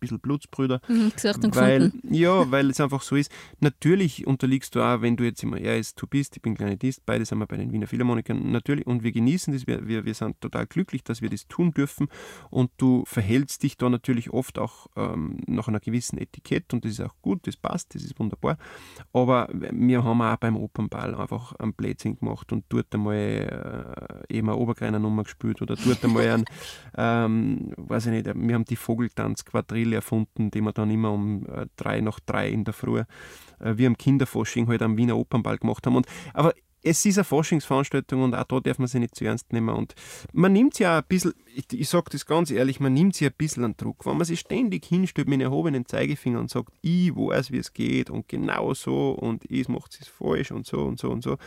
bisschen 0.00 0.20
Blutsbrüder. 0.20 0.80
Mhm, 0.88 1.12
gesagt 1.14 1.44
und 1.44 1.56
weil, 1.56 1.92
Ja, 2.10 2.50
weil 2.50 2.70
es 2.70 2.80
einfach 2.80 3.02
so 3.02 3.16
ist. 3.16 3.30
Natürlich 3.60 4.26
unterliegst 4.26 4.74
du 4.74 4.82
auch, 4.82 5.00
wenn 5.02 5.16
du 5.16 5.24
jetzt 5.24 5.42
immer, 5.42 5.58
er 5.58 5.78
ist, 5.78 6.00
du 6.00 6.06
bist, 6.06 6.36
ich 6.36 6.42
bin 6.42 6.54
Kleinetist, 6.54 7.04
beide 7.06 7.24
sind 7.24 7.38
wir 7.38 7.46
bei 7.46 7.56
den 7.56 7.72
Wiener 7.72 7.86
Philharmonikern, 7.86 8.50
natürlich, 8.50 8.86
und 8.86 9.02
wir 9.02 9.12
genießen 9.12 9.52
das, 9.52 9.66
wir, 9.66 9.86
wir, 9.86 10.04
wir 10.04 10.14
sind 10.14 10.40
total 10.40 10.66
glücklich, 10.66 11.02
dass 11.04 11.22
wir 11.22 11.30
das 11.30 11.46
tun 11.48 11.72
dürfen 11.72 12.08
und 12.50 12.70
du 12.76 13.04
verhältst 13.06 13.62
dich 13.62 13.76
da 13.76 13.88
natürlich 13.88 14.30
oft 14.30 14.58
auch 14.58 14.88
ähm, 14.96 15.38
nach 15.46 15.68
einer 15.68 15.80
gewissen 15.80 16.18
Etikett 16.18 16.72
und 16.72 16.84
das 16.84 16.92
ist 16.92 17.00
auch 17.00 17.14
gut, 17.22 17.46
das 17.46 17.56
passt, 17.56 17.94
das 17.94 18.02
ist 18.02 18.18
wunderbar, 18.18 18.58
aber 19.12 19.48
wir 19.52 20.04
haben 20.04 20.22
auch 20.22 20.36
beim 20.36 20.56
Opernball 20.56 21.14
einfach 21.14 21.54
einen 21.54 21.72
Blödsinn 21.72 22.18
gemacht 22.18 22.52
und 22.52 22.64
dort 22.68 22.94
einmal 22.94 23.16
äh, 24.28 24.36
eben 24.36 24.48
eine 24.48 24.58
Obergreiner 24.58 24.98
Nummer 24.98 25.24
gespielt 25.24 25.62
oder 25.62 25.76
dort 25.76 26.04
einmal 26.04 26.28
ein, 26.28 26.44
ähm, 26.96 27.72
weiß 27.76 28.06
ich 28.06 28.12
nicht, 28.12 28.26
wir 28.26 28.54
haben 28.54 28.64
die 28.64 28.76
Vogeltanzquadrille 28.76 29.95
erfunden, 29.96 30.50
die 30.50 30.60
wir 30.60 30.72
dann 30.72 30.90
immer 30.90 31.12
um 31.12 31.46
äh, 31.46 31.66
drei 31.76 32.00
nach 32.00 32.20
drei 32.20 32.48
in 32.48 32.64
der 32.64 32.74
Früh, 32.74 33.00
äh, 33.00 33.04
wie 33.76 33.86
am 33.86 33.96
Kinderforsching 33.96 34.68
halt 34.68 34.82
am 34.82 34.96
Wiener 34.96 35.16
Opernball 35.16 35.58
gemacht 35.58 35.86
haben. 35.86 35.96
Und, 35.96 36.06
aber 36.34 36.54
es 36.86 37.04
ist 37.04 37.18
eine 37.18 37.24
Forschungsveranstaltung 37.24 38.22
und 38.22 38.34
auch 38.34 38.44
da 38.44 38.60
darf 38.60 38.78
man 38.78 38.86
sie 38.86 39.00
nicht 39.00 39.16
zu 39.16 39.24
ernst 39.24 39.52
nehmen. 39.52 39.74
Und 39.74 39.94
man 40.32 40.52
nimmt 40.52 40.74
sie 40.74 40.84
ja 40.84 40.98
ein 40.98 41.04
bisschen, 41.08 41.34
ich, 41.54 41.66
ich 41.72 41.88
sage 41.88 42.10
das 42.10 42.26
ganz 42.26 42.50
ehrlich, 42.50 42.78
man 42.78 42.94
nimmt 42.94 43.16
sie 43.16 43.26
ein 43.26 43.32
bisschen 43.36 43.64
an 43.64 43.74
Druck. 43.76 44.06
Wenn 44.06 44.16
man 44.16 44.24
sich 44.24 44.40
ständig 44.40 44.84
hinstellt 44.84 45.28
mit 45.28 45.40
erhobenen 45.40 45.86
Zeigefinger 45.86 46.38
und 46.38 46.50
sagt, 46.50 46.72
ich 46.82 47.14
weiß, 47.14 47.50
wie 47.50 47.58
es 47.58 47.72
geht 47.72 48.08
und 48.08 48.28
genau 48.28 48.72
so 48.74 49.10
und 49.10 49.44
ich 49.50 49.68
mache 49.68 49.88
es 50.00 50.06
falsch 50.06 50.52
und 50.52 50.66
so 50.66 50.82
und 50.82 51.00
so 51.00 51.10
und 51.10 51.22
so, 51.22 51.38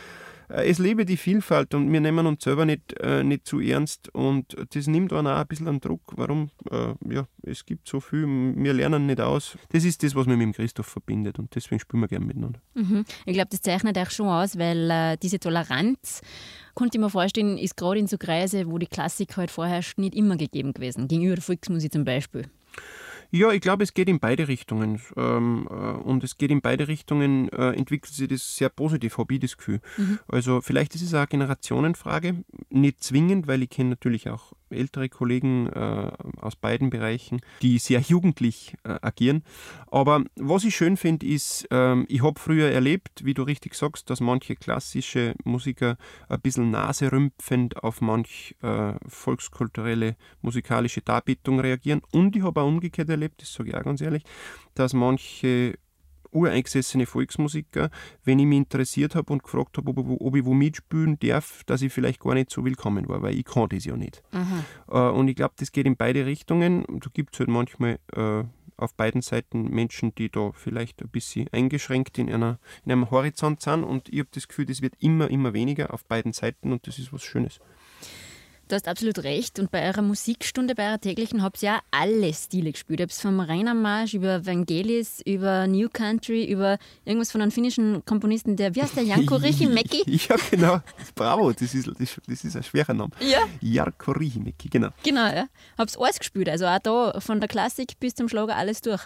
es 0.52 0.78
lebe 0.78 1.04
die 1.04 1.16
Vielfalt 1.16 1.74
und 1.74 1.92
wir 1.92 2.00
nehmen 2.00 2.26
uns 2.26 2.44
selber 2.44 2.64
nicht, 2.64 2.98
äh, 3.00 3.22
nicht 3.22 3.46
zu 3.46 3.60
ernst 3.60 4.12
und 4.14 4.56
das 4.74 4.86
nimmt 4.86 5.12
einen 5.12 5.26
auch 5.26 5.38
ein 5.38 5.46
bisschen 5.46 5.68
an 5.68 5.80
Druck. 5.80 6.02
Warum? 6.16 6.50
Äh, 6.70 6.94
ja, 7.08 7.26
es 7.42 7.64
gibt 7.64 7.88
so 7.88 8.00
viel, 8.00 8.26
wir 8.56 8.72
lernen 8.72 9.06
nicht 9.06 9.20
aus. 9.20 9.56
Das 9.70 9.84
ist 9.84 10.02
das, 10.02 10.14
was 10.14 10.26
mich 10.26 10.36
mit 10.36 10.46
dem 10.46 10.52
Christoph 10.52 10.86
verbindet 10.86 11.38
und 11.38 11.54
deswegen 11.54 11.78
spielen 11.80 12.02
wir 12.02 12.08
gerne 12.08 12.26
miteinander. 12.26 12.60
Mhm. 12.74 13.04
Ich 13.26 13.34
glaube, 13.34 13.48
das 13.50 13.62
zeichnet 13.62 13.96
euch 13.96 14.10
schon 14.10 14.28
aus, 14.28 14.58
weil 14.58 14.90
äh, 14.90 15.16
diese 15.16 15.38
Toleranz, 15.38 16.20
konnte 16.74 16.98
ich 16.98 17.00
mir 17.00 17.10
vorstellen, 17.10 17.58
ist 17.58 17.76
gerade 17.76 18.00
in 18.00 18.06
so 18.06 18.18
Kreise, 18.18 18.70
wo 18.70 18.78
die 18.78 18.86
Klassik 18.86 19.36
halt 19.36 19.50
vorherrscht, 19.50 19.98
nicht 19.98 20.14
immer 20.14 20.36
gegeben 20.36 20.72
gewesen, 20.72 21.08
gegenüber 21.08 21.36
der 21.36 21.42
Volksmusik 21.42 21.92
zum 21.92 22.04
Beispiel. 22.04 22.46
Ja, 23.30 23.52
ich 23.52 23.60
glaube, 23.60 23.84
es 23.84 23.94
geht 23.94 24.08
in 24.08 24.18
beide 24.18 24.48
Richtungen. 24.48 25.00
Ähm, 25.16 25.68
äh, 25.70 25.74
und 25.74 26.24
es 26.24 26.36
geht 26.36 26.50
in 26.50 26.60
beide 26.60 26.88
Richtungen, 26.88 27.48
äh, 27.50 27.70
entwickelt 27.72 28.12
sich 28.12 28.28
das 28.28 28.56
sehr 28.56 28.68
positiv, 28.68 29.18
habe 29.18 29.34
ich 29.34 29.40
das 29.40 29.56
Gefühl. 29.56 29.80
Mhm. 29.96 30.18
Also 30.28 30.60
vielleicht 30.60 30.94
ist 30.94 31.02
es 31.02 31.14
eine 31.14 31.26
Generationenfrage, 31.26 32.44
nicht 32.70 33.02
zwingend, 33.02 33.46
weil 33.46 33.62
ich 33.62 33.70
kenne 33.70 33.90
natürlich 33.90 34.28
auch 34.28 34.52
ältere 34.70 35.08
Kollegen 35.08 35.68
äh, 35.68 36.10
aus 36.36 36.56
beiden 36.56 36.90
Bereichen, 36.90 37.40
die 37.62 37.78
sehr 37.78 38.00
jugendlich 38.00 38.74
äh, 38.84 38.96
agieren. 39.02 39.42
Aber 39.90 40.24
was 40.36 40.64
ich 40.64 40.76
schön 40.76 40.96
finde, 40.96 41.26
ist, 41.26 41.66
ähm, 41.70 42.06
ich 42.08 42.22
habe 42.22 42.38
früher 42.38 42.70
erlebt, 42.70 43.24
wie 43.24 43.34
du 43.34 43.42
richtig 43.42 43.74
sagst, 43.74 44.10
dass 44.10 44.20
manche 44.20 44.56
klassische 44.56 45.34
Musiker 45.44 45.96
ein 46.28 46.40
bisschen 46.40 46.70
naserümpfend 46.70 47.82
auf 47.82 48.00
manch 48.00 48.56
äh, 48.62 48.94
volkskulturelle 49.06 50.16
musikalische 50.42 51.02
Darbietung 51.02 51.60
reagieren. 51.60 52.02
Und 52.12 52.36
ich 52.36 52.42
habe 52.42 52.60
auch 52.60 52.68
umgekehrt 52.68 53.08
erlebt, 53.08 53.42
das 53.42 53.52
sage 53.52 53.70
ich 53.70 53.76
auch 53.76 53.84
ganz 53.84 54.00
ehrlich, 54.00 54.24
dass 54.74 54.92
manche 54.92 55.78
ureingesessene 56.32 57.06
Volksmusiker, 57.06 57.90
wenn 58.24 58.38
ich 58.38 58.46
mich 58.46 58.58
interessiert 58.58 59.14
habe 59.14 59.32
und 59.32 59.42
gefragt 59.42 59.76
habe, 59.76 59.90
ob, 59.90 60.20
ob, 60.20 60.36
ich 60.36 60.44
wo 60.44 60.54
mitspielen 60.54 61.18
darf, 61.18 61.62
dass 61.64 61.82
ich 61.82 61.92
vielleicht 61.92 62.20
gar 62.20 62.34
nicht 62.34 62.50
so 62.50 62.64
willkommen 62.64 63.08
war, 63.08 63.22
weil 63.22 63.36
ich 63.36 63.44
kann 63.44 63.68
das 63.68 63.84
ja 63.84 63.96
nicht. 63.96 64.22
Mhm. 64.32 64.64
Äh, 64.90 64.98
und 64.98 65.28
ich 65.28 65.36
glaube, 65.36 65.54
das 65.56 65.72
geht 65.72 65.86
in 65.86 65.96
beide 65.96 66.26
Richtungen. 66.26 66.84
Da 66.88 67.10
gibt 67.12 67.34
es 67.34 67.40
halt 67.40 67.48
manchmal 67.48 67.98
äh, 68.12 68.44
auf 68.80 68.94
beiden 68.94 69.20
Seiten 69.22 69.68
Menschen, 69.70 70.14
die 70.14 70.30
da 70.30 70.52
vielleicht 70.52 71.02
ein 71.02 71.08
bisschen 71.08 71.48
eingeschränkt 71.52 72.18
in, 72.18 72.32
einer, 72.32 72.58
in 72.84 72.92
einem 72.92 73.10
Horizont 73.10 73.60
sind 73.60 73.84
und 73.84 74.08
ich 74.08 74.20
habe 74.20 74.30
das 74.32 74.48
Gefühl, 74.48 74.66
das 74.66 74.82
wird 74.82 74.94
immer, 74.98 75.30
immer 75.30 75.52
weniger 75.52 75.92
auf 75.92 76.04
beiden 76.04 76.32
Seiten 76.32 76.72
und 76.72 76.86
das 76.86 76.98
ist 76.98 77.12
was 77.12 77.22
Schönes. 77.22 77.60
Du 78.70 78.76
hast 78.76 78.86
absolut 78.86 79.24
recht. 79.24 79.58
Und 79.58 79.72
bei 79.72 79.84
eurer 79.84 80.00
Musikstunde, 80.00 80.76
bei 80.76 80.86
eurer 80.86 81.00
täglichen, 81.00 81.42
habt 81.42 81.60
ihr 81.60 81.70
ja 81.70 81.80
alle 81.90 82.32
Stile 82.32 82.70
gespielt. 82.70 83.00
Ihr 83.00 83.06
habt 83.06 83.12
vom 83.12 83.40
Rainer 83.40 83.74
Marsch 83.74 84.14
über 84.14 84.46
Vangelis, 84.46 85.20
über 85.26 85.66
New 85.66 85.88
Country, 85.88 86.44
über 86.44 86.78
irgendwas 87.04 87.32
von 87.32 87.42
einem 87.42 87.50
finnischen 87.50 88.04
Komponisten, 88.04 88.54
der, 88.54 88.76
wie 88.76 88.82
heißt 88.82 88.94
der, 88.94 89.02
Janko 89.02 89.34
Richimäki? 89.42 90.04
ja, 90.06 90.36
genau. 90.52 90.80
Bravo, 91.16 91.50
das 91.50 91.74
ist, 91.74 91.90
das 91.98 92.44
ist 92.44 92.54
ein 92.56 92.62
schwerer 92.62 92.94
Name. 92.94 93.10
Ja. 93.18 93.40
Jarko 93.60 94.12
Richimäki, 94.12 94.68
genau. 94.68 94.90
Genau, 95.02 95.26
ja. 95.26 95.48
Hab's 95.76 95.96
alles 95.96 96.20
gespielt. 96.20 96.48
Also 96.48 96.66
auch 96.66 96.78
da 96.78 97.18
von 97.18 97.40
der 97.40 97.48
Klassik 97.48 97.98
bis 97.98 98.14
zum 98.14 98.28
Schlager 98.28 98.54
alles 98.54 98.82
durch. 98.82 99.02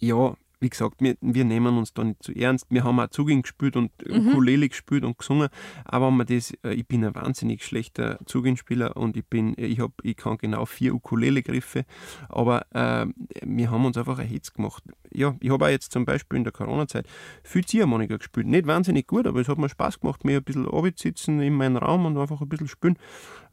Ja, 0.00 0.36
wie 0.60 0.70
gesagt, 0.70 1.00
wir, 1.00 1.16
wir 1.20 1.44
nehmen 1.44 1.78
uns 1.78 1.94
da 1.94 2.04
nicht 2.04 2.22
zu 2.22 2.32
ernst. 2.32 2.66
Wir 2.68 2.84
haben 2.84 2.98
auch 3.00 3.08
Zuging 3.08 3.42
gespielt 3.42 3.76
und 3.76 3.90
mhm. 4.06 4.28
Ukulele 4.28 4.68
gespielt 4.68 5.04
und 5.04 5.18
gesungen. 5.18 5.48
Aber 5.84 6.10
man 6.10 6.26
das, 6.26 6.52
äh, 6.64 6.74
ich 6.74 6.86
bin 6.86 7.04
ein 7.04 7.14
wahnsinnig 7.14 7.64
schlechter 7.64 8.18
Zuginspieler 8.26 8.96
und 8.96 9.16
ich 9.16 9.24
bin, 9.26 9.54
ich 9.56 9.80
hab, 9.80 9.92
ich 10.02 10.16
kann 10.16 10.38
genau 10.38 10.66
vier 10.66 10.94
Ukulele-Griffe. 10.94 11.84
Aber 12.28 12.66
äh, 12.72 13.06
wir 13.42 13.70
haben 13.70 13.84
uns 13.84 13.96
einfach 13.96 14.18
ein 14.18 14.26
Hitz 14.26 14.52
gemacht. 14.52 14.82
Ja, 15.12 15.36
ich 15.40 15.50
habe 15.50 15.64
auch 15.64 15.70
jetzt 15.70 15.92
zum 15.92 16.04
Beispiel 16.04 16.38
in 16.38 16.44
der 16.44 16.52
Corona-Zeit 16.52 17.06
viel 17.42 17.64
Ziehharmonika 17.64 18.16
gespielt. 18.16 18.46
Nicht 18.46 18.66
wahnsinnig 18.66 19.06
gut, 19.06 19.26
aber 19.26 19.40
es 19.40 19.48
hat 19.48 19.58
mir 19.58 19.68
Spaß 19.68 20.00
gemacht, 20.00 20.24
mir 20.24 20.38
ein 20.38 20.44
bisschen 20.44 20.66
sitzen 20.96 21.40
in 21.40 21.54
meinem 21.54 21.76
Raum 21.76 22.06
und 22.06 22.18
einfach 22.18 22.40
ein 22.40 22.48
bisschen 22.48 22.68
spielen. 22.68 22.98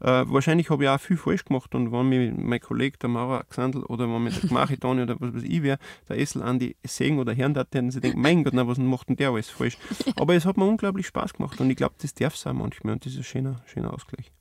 Äh, 0.00 0.24
wahrscheinlich 0.26 0.68
habe 0.70 0.84
ich 0.84 0.90
auch 0.90 1.00
viel 1.00 1.16
falsch 1.16 1.44
gemacht 1.44 1.74
und 1.74 1.90
wenn 1.90 2.08
mir 2.08 2.32
mein 2.36 2.60
Kollege, 2.60 2.98
der 2.98 3.08
Maurer 3.08 3.44
Xandl 3.44 3.82
oder 3.84 4.04
wenn 4.04 4.24
mir 4.24 4.30
der 4.30 4.48
Gmachitani 4.48 5.02
oder 5.02 5.18
was 5.20 5.34
weiß 5.34 5.42
ich 5.42 5.62
wer, 5.62 5.78
der 6.08 6.18
Essel 6.18 6.42
Andi 6.42 6.76
sehen 6.96 7.18
oder 7.18 7.34
hören 7.36 7.54
dann 7.54 7.90
sie 7.90 8.00
denken, 8.00 8.20
mein 8.20 8.44
Gott, 8.44 8.54
na, 8.54 8.66
was 8.66 8.78
macht 8.78 9.08
denn 9.08 9.16
der 9.16 9.30
alles 9.30 9.48
falsch? 9.48 9.78
Aber 10.16 10.34
es 10.34 10.44
hat 10.44 10.56
mir 10.56 10.64
unglaublich 10.64 11.06
Spaß 11.06 11.34
gemacht 11.34 11.60
und 11.60 11.70
ich 11.70 11.76
glaube, 11.76 11.94
das 12.00 12.14
darf 12.14 12.34
es 12.34 12.46
auch 12.46 12.52
manchmal 12.52 12.94
und 12.94 13.04
das 13.04 13.12
ist 13.12 13.18
ein 13.18 13.24
schöner, 13.24 13.62
schöner 13.66 13.92
Ausgleich. 13.92 14.32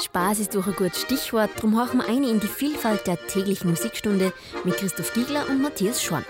Spaß 0.00 0.38
ist 0.38 0.54
doch 0.54 0.66
ein 0.66 0.74
gutes 0.74 1.02
Stichwort, 1.02 1.50
darum 1.56 1.78
hauchen 1.78 1.98
wir 1.98 2.08
eine 2.08 2.28
in 2.30 2.40
die 2.40 2.46
Vielfalt 2.46 3.06
der 3.06 3.18
täglichen 3.26 3.70
Musikstunde 3.70 4.32
mit 4.64 4.76
Christoph 4.76 5.12
Giegler 5.12 5.48
und 5.48 5.60
Matthias 5.60 6.02
Schorn. 6.02 6.24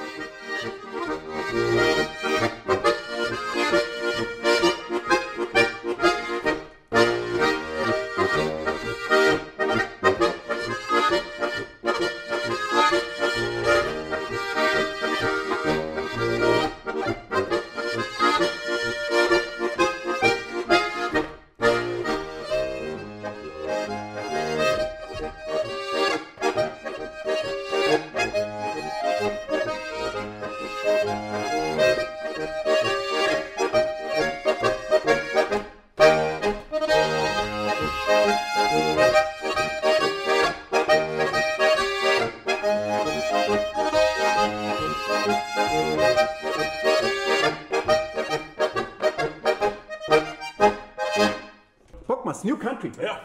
Bockmas, 52.30 52.44
New 52.44 52.56
Country. 52.56 52.92
Ja. 53.00 53.20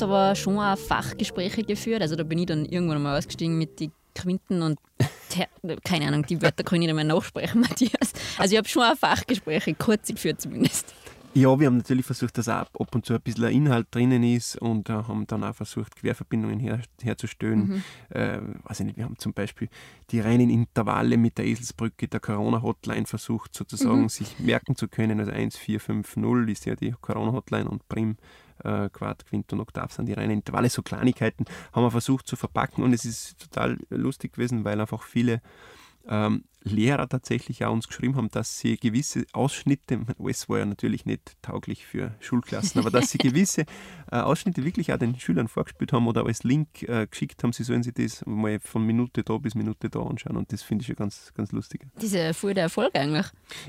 Ihr 0.00 0.06
aber 0.06 0.34
schon 0.34 0.58
auch 0.58 0.78
Fachgespräche 0.78 1.62
geführt. 1.62 2.02
Also 2.02 2.16
da 2.16 2.22
bin 2.22 2.38
ich 2.38 2.46
dann 2.46 2.64
irgendwann 2.64 3.02
mal 3.02 3.18
ausgestiegen 3.18 3.58
mit 3.58 3.80
den 3.80 3.92
Quinten 4.14 4.62
und 4.62 4.78
Ter 5.28 5.46
keine 5.84 6.08
Ahnung, 6.08 6.26
die 6.26 6.42
Wörter 6.42 6.64
kann 6.64 6.80
ich 6.80 6.86
nicht 6.86 6.94
mehr 6.94 7.04
nachsprechen, 7.04 7.60
Matthias. 7.68 8.12
Also 8.38 8.52
ich 8.52 8.58
habe 8.58 8.68
schon 8.68 8.82
auch 8.82 8.96
Fachgespräche 8.96 9.74
kurz 9.74 10.08
geführt 10.08 10.40
zumindest. 10.40 10.94
Ja, 11.32 11.60
wir 11.60 11.68
haben 11.68 11.76
natürlich 11.76 12.04
versucht, 12.04 12.36
dass 12.38 12.48
auch 12.48 12.66
ab 12.74 12.92
und 12.92 13.06
zu 13.06 13.14
ein 13.14 13.20
bisschen 13.20 13.44
Inhalt 13.50 13.86
drinnen 13.92 14.24
ist 14.24 14.56
und 14.56 14.90
äh, 14.90 14.94
haben 14.94 15.28
dann 15.28 15.44
auch 15.44 15.54
versucht, 15.54 15.94
Querverbindungen 15.94 16.58
her, 16.58 16.80
herzustellen. 17.00 17.84
Äh, 18.08 18.40
weiß 18.64 18.80
ich 18.80 18.86
nicht, 18.86 18.96
wir 18.96 19.04
haben 19.04 19.16
zum 19.16 19.32
Beispiel 19.32 19.68
die 20.10 20.18
reinen 20.18 20.50
Intervalle 20.50 21.16
mit 21.16 21.38
der 21.38 21.46
Eselsbrücke 21.46 22.08
der 22.08 22.18
Corona-Hotline 22.18 23.06
versucht, 23.06 23.54
sozusagen 23.54 24.08
sich 24.08 24.40
merken 24.40 24.74
zu 24.74 24.88
können. 24.88 25.20
Also 25.20 25.30
1450 25.30 26.50
ist 26.50 26.66
ja 26.66 26.74
die 26.74 26.94
Corona-Hotline 27.00 27.70
und 27.70 27.88
Prim, 27.88 28.16
äh, 28.64 28.88
Quart, 28.90 29.26
Quint 29.26 29.52
und 29.52 29.60
Oktav 29.60 29.92
sind 29.92 30.06
die 30.06 30.12
reinen 30.12 30.32
Intervalle. 30.32 30.70
So 30.70 30.82
Kleinigkeiten 30.82 31.44
haben 31.72 31.82
wir 31.82 31.90
versucht 31.90 32.26
zu 32.26 32.36
verpacken 32.36 32.82
und 32.82 32.92
es 32.92 33.04
ist 33.04 33.40
total 33.40 33.78
lustig 33.90 34.32
gewesen, 34.34 34.64
weil 34.64 34.80
einfach 34.80 35.02
viele 35.02 35.40
ähm, 36.08 36.44
Lehrer 36.62 37.08
tatsächlich 37.08 37.64
auch 37.64 37.72
uns 37.72 37.88
geschrieben 37.88 38.16
haben, 38.16 38.30
dass 38.30 38.58
sie 38.58 38.76
gewisse 38.76 39.24
Ausschnitte, 39.32 40.00
alles 40.18 40.48
war 40.48 40.58
ja 40.58 40.66
natürlich 40.66 41.06
nicht 41.06 41.36
tauglich 41.40 41.86
für 41.86 42.14
Schulklassen, 42.20 42.80
aber 42.80 42.90
dass 42.90 43.10
sie 43.10 43.18
gewisse 43.18 43.62
äh, 44.12 44.16
Ausschnitte 44.16 44.64
wirklich 44.64 44.92
auch 44.92 44.98
den 44.98 45.18
Schülern 45.18 45.48
vorgespielt 45.48 45.92
haben 45.92 46.06
oder 46.06 46.26
als 46.26 46.42
Link 46.42 46.82
äh, 46.82 47.06
geschickt 47.06 47.42
haben, 47.42 47.52
sie 47.52 47.64
sollen 47.64 47.82
sich 47.82 47.94
das 47.94 48.24
mal 48.26 48.60
von 48.60 48.84
Minute 48.84 49.22
da 49.22 49.38
bis 49.38 49.54
Minute 49.54 49.88
da 49.88 50.00
anschauen 50.00 50.36
und 50.36 50.52
das 50.52 50.62
finde 50.62 50.82
ich 50.82 50.88
ja 50.88 50.94
ganz, 50.94 51.32
ganz 51.34 51.52
lustig. 51.52 51.86
Das 51.94 52.04
ist 52.04 52.14
ja 52.14 52.32
voll 52.34 52.52
der 52.52 52.64
Erfolg 52.64 52.94
eigentlich. 52.94 53.26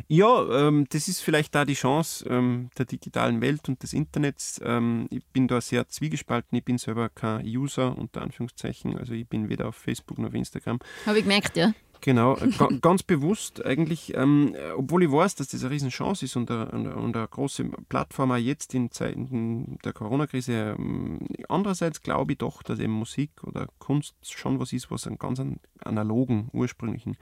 Ja, 0.09 0.67
ähm, 0.67 0.85
das 0.89 1.07
ist 1.07 1.21
vielleicht 1.21 1.55
da 1.55 1.63
die 1.63 1.75
Chance 1.75 2.27
ähm, 2.27 2.69
der 2.77 2.85
digitalen 2.85 3.39
Welt 3.41 3.69
und 3.69 3.81
des 3.83 3.93
Internets. 3.93 4.59
Ähm, 4.63 5.07
ich 5.11 5.25
bin 5.27 5.47
da 5.47 5.61
sehr 5.61 5.87
zwiegespalten. 5.87 6.57
Ich 6.57 6.65
bin 6.65 6.77
selber 6.77 7.09
kein 7.09 7.45
User, 7.45 7.97
unter 7.97 8.21
Anführungszeichen. 8.21 8.97
Also 8.97 9.13
ich 9.13 9.27
bin 9.27 9.49
weder 9.49 9.69
auf 9.69 9.75
Facebook 9.75 10.17
noch 10.17 10.29
auf 10.29 10.33
Instagram. 10.33 10.79
Habe 11.05 11.19
ich 11.19 11.23
gemerkt, 11.23 11.55
ja. 11.55 11.73
Genau, 12.03 12.35
äh, 12.37 12.49
ga- 12.49 12.69
ganz 12.81 13.03
bewusst 13.03 13.63
eigentlich, 13.63 14.15
ähm, 14.15 14.55
äh, 14.55 14.71
obwohl 14.71 15.03
ich 15.03 15.11
weiß, 15.11 15.35
dass 15.35 15.49
das 15.49 15.61
eine 15.63 15.69
Riesenchance 15.71 16.25
ist 16.25 16.35
und 16.35 16.49
eine, 16.49 16.95
und 16.95 17.15
eine 17.15 17.27
große 17.27 17.63
Plattform 17.89 18.31
auch 18.31 18.37
jetzt 18.37 18.73
in 18.73 18.89
Zeiten 18.89 19.77
der 19.85 19.93
Corona-Krise. 19.93 20.75
Ähm, 20.79 21.19
andererseits 21.47 22.01
glaube 22.01 22.31
ich 22.31 22.39
doch, 22.39 22.63
dass 22.63 22.79
eben 22.79 22.93
Musik 22.93 23.43
oder 23.43 23.67
Kunst 23.77 24.15
schon 24.23 24.59
was 24.59 24.73
ist, 24.73 24.89
was 24.89 25.05
einen 25.05 25.19
ganz 25.19 25.39
an- 25.39 25.59
analogen, 25.85 26.49
ursprünglichen 26.53 27.17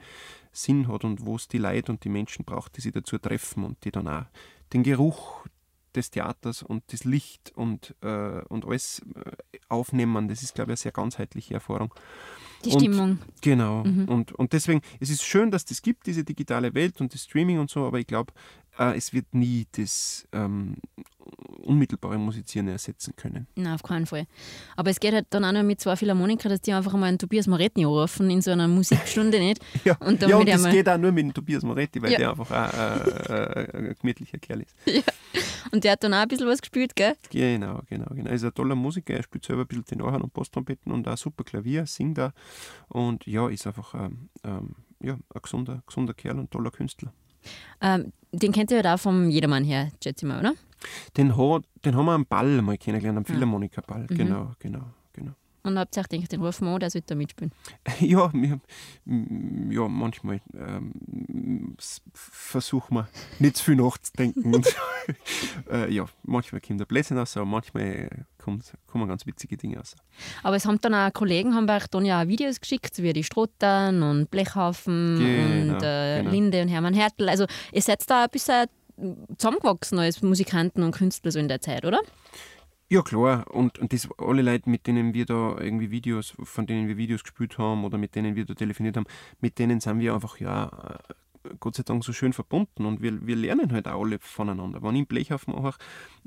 Sinn 0.52 0.88
hat 0.88 1.04
und 1.04 1.26
wo 1.26 1.36
es 1.36 1.46
die 1.46 1.58
Leute 1.58 1.92
und 1.92 2.02
die 2.04 2.08
Menschen 2.08 2.46
braucht, 2.46 2.76
die 2.76 2.80
sich 2.80 2.92
dazu 2.92 3.18
treffen 3.18 3.64
und 3.64 3.84
die 3.84 3.90
dann 3.90 4.08
auch 4.08 4.24
den 4.72 4.82
Geruch 4.82 5.44
des 5.94 6.10
Theaters 6.10 6.62
und 6.62 6.82
das 6.92 7.04
Licht 7.04 7.52
und, 7.56 7.94
äh, 8.02 8.42
und 8.48 8.64
alles 8.64 9.02
äh, 9.14 9.58
aufnehmen. 9.68 10.28
Das 10.28 10.42
ist, 10.42 10.54
glaube 10.54 10.70
ich, 10.70 10.72
eine 10.72 10.76
sehr 10.78 10.92
ganzheitliche 10.92 11.54
Erfahrung. 11.54 11.92
Die 12.64 12.70
Und- 12.70 12.80
Stimmung. 12.80 13.18
Genau. 13.40 13.80
Und, 13.82 14.32
und 14.32 14.52
deswegen, 14.52 14.82
es 15.00 15.08
ist 15.10 15.22
schön, 15.22 15.50
dass 15.50 15.64
das 15.64 15.80
gibt, 15.82 16.06
diese 16.06 16.24
digitale 16.24 16.74
Welt 16.74 17.00
und 17.00 17.14
das 17.14 17.24
Streaming 17.24 17.58
und 17.58 17.70
so, 17.70 17.86
aber 17.86 17.98
ich 17.98 18.06
glaube, 18.06 18.32
äh, 18.80 18.96
es 18.96 19.12
wird 19.12 19.32
nie 19.34 19.66
das 19.76 20.26
ähm, 20.32 20.76
unmittelbare 21.62 22.18
Musizieren 22.18 22.68
ersetzen 22.68 23.14
können. 23.14 23.46
Nein, 23.54 23.74
auf 23.74 23.82
keinen 23.82 24.06
Fall. 24.06 24.26
Aber 24.76 24.90
es 24.90 24.98
geht 24.98 25.12
halt 25.12 25.26
dann 25.30 25.44
auch 25.44 25.52
noch 25.52 25.62
mit 25.62 25.80
zwei 25.80 25.94
Philharmonikern, 25.96 26.50
dass 26.50 26.60
die 26.62 26.72
einfach 26.72 26.94
mal 26.94 27.06
einen 27.06 27.18
Tobias 27.18 27.46
Moretti 27.46 27.84
anrufen 27.84 28.30
in 28.30 28.40
so 28.42 28.50
einer 28.50 28.66
Musikstunde 28.68 29.38
nicht. 29.38 29.60
Ja, 29.84 29.96
Und 30.00 30.20
ja, 30.22 30.36
und 30.36 30.48
das 30.48 30.64
geht 30.68 30.88
auch 30.88 30.98
nur 30.98 31.12
mit 31.12 31.24
dem 31.24 31.34
Tobias 31.34 31.62
Moretti, 31.62 32.02
weil 32.02 32.12
Ja. 32.12 32.18
der 32.18 32.30
einfach 32.30 32.50
auch 32.50 33.30
äh, 33.30 33.64
äh, 33.64 33.76
ein 33.88 33.96
gemütlicher 34.00 34.38
Kerl 34.38 34.62
ist. 34.62 34.74
Und 35.72 35.84
der 35.84 35.92
hat 35.92 36.02
dann 36.02 36.12
auch 36.14 36.18
ein 36.18 36.28
bisschen 36.28 36.48
was 36.48 36.60
gespielt, 36.60 36.96
gell? 36.96 37.14
Genau, 37.30 37.82
genau, 37.88 38.06
genau. 38.12 38.28
Er 38.28 38.34
ist 38.34 38.42
ein 38.44 38.52
toller 38.54 38.74
Musiker, 38.74 39.14
er 39.14 39.22
spielt 39.22 39.44
selber 39.44 39.62
ein 39.62 39.68
bisschen 39.68 39.84
Tenorhorn 39.84 40.22
und 40.22 40.32
Posttrompeten 40.32 40.90
und 40.90 41.06
auch 41.06 41.16
super 41.16 41.44
Klavier, 41.44 41.86
singt 41.86 42.18
da 42.18 42.32
und 42.88 43.24
ja, 43.26 43.48
ist 43.48 43.66
einfach 43.68 43.94
ähm, 43.94 44.30
ähm, 44.42 44.74
ja, 45.00 45.12
ein 45.14 45.42
gesunder, 45.42 45.82
gesunder 45.86 46.14
Kerl 46.14 46.38
und 46.40 46.50
toller 46.50 46.70
Künstler. 46.72 47.12
Ähm, 47.80 48.12
den 48.32 48.52
kennt 48.52 48.70
ihr 48.70 48.78
ja 48.78 48.82
da 48.82 48.96
vom 48.96 49.28
Jedermann 49.30 49.64
her, 49.64 49.90
schätze 50.02 50.24
ich 50.24 50.28
mal, 50.28 50.40
oder? 50.40 50.54
Den, 51.16 51.36
hat, 51.36 51.64
den 51.84 51.96
haben 51.96 52.06
wir 52.06 52.12
am 52.12 52.26
Ball 52.26 52.62
mal 52.62 52.78
kennengelernt, 52.78 53.18
am 53.18 53.24
Philharmonikerball. 53.24 54.06
Mhm. 54.08 54.16
Genau, 54.16 54.52
genau. 54.58 54.84
Und 55.62 55.78
habt 55.78 55.96
ihr 55.96 56.02
auch 56.02 56.08
gedacht, 56.08 56.32
den 56.32 56.42
rufen 56.42 56.66
wir 56.66 56.74
an, 56.74 56.80
der 56.80 56.90
sollte 56.90 57.08
da 57.08 57.14
mitspielen. 57.14 57.52
Ja, 58.00 58.32
wir, 58.32 58.60
mm, 59.04 59.70
ja 59.72 59.88
manchmal 59.88 60.40
ähm, 60.54 61.76
versuchen 62.12 62.94
wir 62.94 63.08
nicht 63.38 63.56
zu 63.56 63.64
viel 63.64 63.76
nachzudenken. 63.76 64.54
und, 64.54 64.74
äh, 65.70 65.92
ja, 65.92 66.06
manchmal 66.22 66.60
kommt 66.60 66.80
der 66.80 66.86
Blödsinn 66.86 67.18
raus, 67.18 67.36
aber 67.36 67.46
manchmal 67.46 68.08
kommt, 68.38 68.72
kommen 68.86 69.08
ganz 69.08 69.26
witzige 69.26 69.56
Dinge 69.56 69.78
raus. 69.78 69.96
Aber 70.42 70.56
es 70.56 70.64
haben 70.64 70.80
dann 70.80 70.94
auch 70.94 71.12
Kollegen, 71.12 71.54
haben 71.54 71.68
euch 71.68 71.86
dann 71.88 72.04
ja 72.04 72.22
auch 72.22 72.28
Videos 72.28 72.60
geschickt, 72.60 73.02
wie 73.02 73.12
die 73.12 73.24
Strottern 73.24 74.02
und 74.02 74.30
Blechhaufen 74.30 75.18
Genau, 75.18 75.74
und 75.74 75.82
äh, 75.82 76.18
genau. 76.18 76.30
Linde 76.30 76.62
und 76.62 76.68
Hermann 76.68 76.94
Hertel. 76.94 77.28
Also 77.28 77.46
ihr 77.72 77.82
seid 77.82 78.08
da 78.08 78.24
ein 78.24 78.30
bisschen 78.30 78.66
zusammengewachsen 79.38 79.98
als 79.98 80.22
Musikanten 80.22 80.82
und 80.82 80.92
Künstler 80.92 81.30
so 81.30 81.38
in 81.38 81.48
der 81.48 81.60
Zeit, 81.60 81.84
oder? 81.84 82.00
Ja, 82.92 83.02
klar. 83.02 83.48
Und, 83.54 83.78
und 83.78 83.92
das 83.92 84.08
alle 84.18 84.42
Leute, 84.42 84.68
mit 84.68 84.88
denen 84.88 85.14
wir 85.14 85.24
da 85.24 85.56
irgendwie 85.60 85.92
Videos, 85.92 86.34
von 86.42 86.66
denen 86.66 86.88
wir 86.88 86.96
Videos 86.96 87.22
gespielt 87.22 87.56
haben 87.56 87.84
oder 87.84 87.98
mit 87.98 88.16
denen 88.16 88.34
wir 88.34 88.44
da 88.44 88.54
telefoniert 88.54 88.96
haben, 88.96 89.06
mit 89.40 89.60
denen 89.60 89.78
sind 89.78 90.00
wir 90.00 90.12
einfach 90.12 90.38
ja 90.40 90.98
Gott 91.58 91.76
sei 91.76 91.82
Dank 91.82 92.04
so 92.04 92.12
schön 92.12 92.32
verbunden 92.32 92.84
und 92.84 93.00
wir, 93.00 93.26
wir 93.26 93.36
lernen 93.36 93.72
halt 93.72 93.88
auch 93.88 94.02
alle 94.02 94.18
voneinander. 94.18 94.82
Wenn 94.82 94.94
ich 94.94 95.00
einen 95.00 95.06
Blechhaufen 95.06 95.54
mache, 95.54 95.78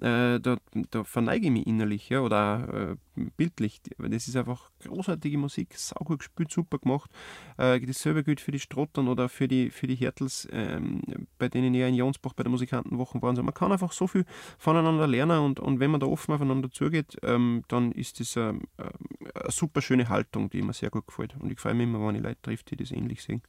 äh, 0.01 0.39
da, 0.39 0.57
da 0.91 1.03
verneige 1.03 1.47
ich 1.47 1.51
mich 1.51 1.67
innerlich 1.67 2.09
ja, 2.09 2.21
oder 2.21 2.97
äh, 3.15 3.23
bildlich. 3.37 3.81
Das 3.97 4.27
ist 4.27 4.35
einfach 4.35 4.71
großartige 4.83 5.37
Musik, 5.37 5.77
saugut 5.77 6.19
gespielt, 6.19 6.51
super 6.51 6.79
gemacht. 6.79 7.11
Äh, 7.57 7.79
dasselbe 7.79 8.23
gilt 8.23 8.41
für 8.41 8.51
die 8.51 8.59
Strottern 8.59 9.07
oder 9.07 9.29
für 9.29 9.47
die, 9.47 9.69
für 9.69 9.87
die 9.87 9.95
Hertels, 9.95 10.47
ähm, 10.51 11.01
bei 11.37 11.49
denen 11.49 11.73
ich 11.73 11.81
in 11.81 11.95
Jonsbach 11.95 12.33
bei 12.33 12.43
der 12.43 12.51
Musikantenwochen 12.51 13.21
waren. 13.21 13.31
Also 13.31 13.43
man 13.43 13.53
kann 13.53 13.71
einfach 13.71 13.91
so 13.91 14.07
viel 14.07 14.25
voneinander 14.57 15.07
lernen 15.07 15.39
und, 15.39 15.59
und 15.59 15.79
wenn 15.79 15.91
man 15.91 15.99
da 15.99 16.07
offen 16.07 16.33
aufeinander 16.33 16.71
zugeht, 16.71 17.17
ähm, 17.23 17.63
dann 17.67 17.91
ist 17.91 18.19
das 18.19 18.35
eine, 18.37 18.59
eine 18.77 19.51
super 19.51 19.81
schöne 19.81 20.09
Haltung, 20.09 20.49
die 20.49 20.61
mir 20.61 20.73
sehr 20.73 20.89
gut 20.89 21.07
gefällt. 21.07 21.35
Und 21.39 21.51
ich 21.51 21.59
freue 21.59 21.73
mich 21.73 21.83
immer, 21.83 22.05
wenn 22.07 22.15
ich 22.15 22.23
Leute 22.23 22.41
trifft, 22.41 22.71
die 22.71 22.77
das 22.77 22.91
ähnlich 22.91 23.21
sehen. 23.21 23.41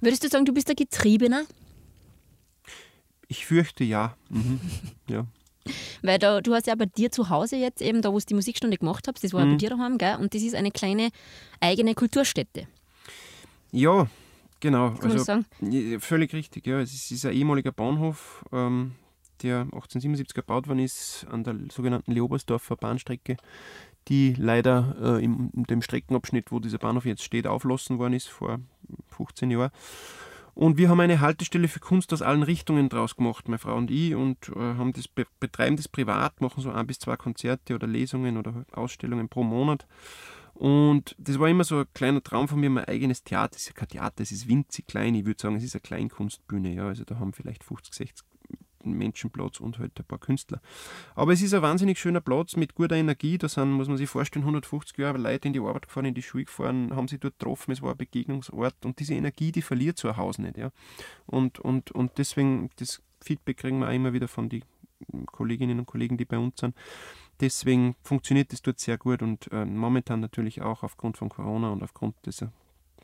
Würdest 0.00 0.24
du 0.24 0.28
sagen, 0.28 0.44
du 0.44 0.52
bist 0.52 0.68
der 0.68 0.74
Getriebener? 0.74 1.44
Ich 3.28 3.46
fürchte 3.46 3.84
ja. 3.84 4.16
Mhm. 4.28 4.60
ja. 5.08 5.26
Weil 6.02 6.18
da, 6.18 6.40
du 6.40 6.54
hast 6.54 6.66
ja 6.66 6.74
bei 6.74 6.86
dir 6.86 7.12
zu 7.12 7.28
Hause 7.28 7.56
jetzt 7.56 7.80
eben, 7.80 8.02
da 8.02 8.12
wo 8.12 8.18
du 8.18 8.24
die 8.24 8.34
Musikstunde 8.34 8.76
gemacht 8.76 9.06
hast, 9.06 9.22
das 9.22 9.32
war 9.32 9.44
mhm. 9.44 9.52
bei 9.52 9.56
dir 9.58 9.70
daheim, 9.70 9.98
gell? 9.98 10.16
Und 10.16 10.34
das 10.34 10.42
ist 10.42 10.54
eine 10.54 10.70
kleine 10.70 11.10
eigene 11.60 11.94
Kulturstätte. 11.94 12.66
Ja, 13.70 14.08
genau. 14.60 14.90
Kann 14.94 15.12
also, 15.12 15.24
sagen? 15.24 15.46
Völlig 16.00 16.32
richtig, 16.32 16.66
ja. 16.66 16.80
Es 16.80 17.10
ist 17.10 17.24
ein 17.24 17.32
ehemaliger 17.32 17.72
Bahnhof, 17.72 18.44
ähm, 18.52 18.92
der 19.42 19.60
1877 19.60 20.34
gebaut 20.34 20.68
worden 20.68 20.78
ist, 20.78 21.26
an 21.30 21.44
der 21.44 21.56
sogenannten 21.70 22.12
Leobersdorfer 22.12 22.76
Bahnstrecke, 22.76 23.36
die 24.08 24.34
leider 24.36 24.96
äh, 25.00 25.24
in, 25.24 25.50
in 25.54 25.64
dem 25.64 25.82
Streckenabschnitt, 25.82 26.50
wo 26.52 26.58
dieser 26.58 26.78
Bahnhof 26.78 27.04
jetzt 27.04 27.22
steht, 27.22 27.46
auflassen 27.46 27.98
worden 27.98 28.14
ist 28.14 28.28
vor 28.28 28.60
15 29.08 29.50
Jahren. 29.50 29.70
Und 30.54 30.76
wir 30.76 30.90
haben 30.90 31.00
eine 31.00 31.20
Haltestelle 31.20 31.66
für 31.66 31.80
Kunst 31.80 32.12
aus 32.12 32.20
allen 32.20 32.42
Richtungen 32.42 32.90
draus 32.90 33.16
gemacht, 33.16 33.48
meine 33.48 33.58
Frau 33.58 33.74
und 33.74 33.90
ich, 33.90 34.14
und 34.14 34.50
äh, 34.50 34.58
haben 34.58 34.92
das, 34.92 35.08
betreiben 35.08 35.76
das 35.76 35.88
privat, 35.88 36.40
machen 36.42 36.62
so 36.62 36.70
ein 36.70 36.86
bis 36.86 36.98
zwei 36.98 37.16
Konzerte 37.16 37.74
oder 37.74 37.86
Lesungen 37.86 38.36
oder 38.36 38.66
Ausstellungen 38.72 39.28
pro 39.28 39.44
Monat. 39.44 39.86
Und 40.54 41.16
das 41.18 41.38
war 41.38 41.48
immer 41.48 41.64
so 41.64 41.78
ein 41.78 41.86
kleiner 41.94 42.22
Traum 42.22 42.48
von 42.48 42.60
mir, 42.60 42.68
mein 42.68 42.84
eigenes 42.84 43.24
Theater. 43.24 43.52
Das 43.52 43.62
ist 43.62 43.68
ja 43.68 43.72
kein 43.72 43.88
Theater, 43.88 44.22
es 44.22 44.30
ist 44.30 44.46
winzig 44.46 44.86
klein. 44.86 45.14
Ich 45.14 45.24
würde 45.24 45.40
sagen, 45.40 45.56
es 45.56 45.64
ist 45.64 45.74
eine 45.74 45.80
Kleinkunstbühne. 45.80 46.74
Ja. 46.74 46.86
Also 46.86 47.04
da 47.04 47.18
haben 47.18 47.32
vielleicht 47.32 47.64
50, 47.64 47.94
60 47.94 48.26
Menschenplatz 48.84 49.60
und 49.60 49.78
halt 49.78 49.98
ein 49.98 50.04
paar 50.04 50.18
Künstler. 50.18 50.60
Aber 51.14 51.32
es 51.32 51.42
ist 51.42 51.54
ein 51.54 51.62
wahnsinnig 51.62 51.98
schöner 51.98 52.20
Platz 52.20 52.56
mit 52.56 52.74
guter 52.74 52.96
Energie. 52.96 53.38
Da 53.38 53.48
sind, 53.48 53.72
muss 53.72 53.88
man 53.88 53.96
sich 53.96 54.08
vorstellen, 54.08 54.44
150 54.44 54.98
Jahre 54.98 55.18
Leute 55.18 55.48
in 55.48 55.54
die 55.54 55.60
Arbeit 55.60 55.86
gefahren, 55.86 56.06
in 56.06 56.14
die 56.14 56.22
Schule 56.22 56.44
gefahren, 56.44 56.94
haben 56.94 57.08
sich 57.08 57.20
dort 57.20 57.38
getroffen, 57.38 57.72
es 57.72 57.82
war 57.82 57.92
ein 57.92 57.96
Begegnungsort 57.96 58.84
und 58.84 58.98
diese 58.98 59.14
Energie, 59.14 59.52
die 59.52 59.62
verliert 59.62 59.98
so 59.98 60.08
ein 60.08 60.16
Haus 60.16 60.38
nicht. 60.38 60.56
Ja. 60.56 60.70
Und, 61.26 61.58
und, 61.60 61.90
und 61.92 62.12
deswegen, 62.18 62.70
das 62.76 63.02
Feedback 63.20 63.58
kriegen 63.58 63.78
wir 63.78 63.88
auch 63.88 63.92
immer 63.92 64.12
wieder 64.12 64.28
von 64.28 64.48
den 64.48 64.64
Kolleginnen 65.26 65.78
und 65.78 65.86
Kollegen, 65.86 66.16
die 66.16 66.24
bei 66.24 66.38
uns 66.38 66.60
sind. 66.60 66.76
Deswegen 67.40 67.96
funktioniert 68.02 68.52
das 68.52 68.62
dort 68.62 68.78
sehr 68.78 68.98
gut 68.98 69.22
und 69.22 69.50
äh, 69.52 69.64
momentan 69.64 70.20
natürlich 70.20 70.62
auch 70.62 70.82
aufgrund 70.82 71.16
von 71.16 71.28
Corona 71.28 71.70
und 71.70 71.82
aufgrund 71.82 72.14
dieser 72.24 72.52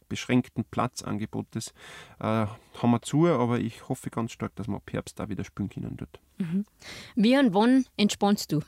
beschränkten 0.08 0.64
Platzangebotes 0.64 1.72
äh, 2.20 2.24
haben 2.24 2.90
wir 2.90 3.02
zu, 3.02 3.26
aber 3.26 3.58
ich 3.60 3.88
hoffe 3.88 4.10
ganz 4.10 4.32
stark, 4.32 4.54
dass 4.56 4.68
wir 4.68 4.76
ab 4.76 4.90
Herbst 4.90 5.18
da 5.18 5.28
wieder 5.28 5.44
spielen 5.44 5.68
können 5.68 5.96
dort. 5.96 6.20
Mhm. 6.38 6.64
Wie 7.14 7.38
und 7.38 7.54
wann 7.54 7.84
entspannst 7.96 8.52
du? 8.52 8.60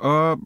Äh, 0.00 0.36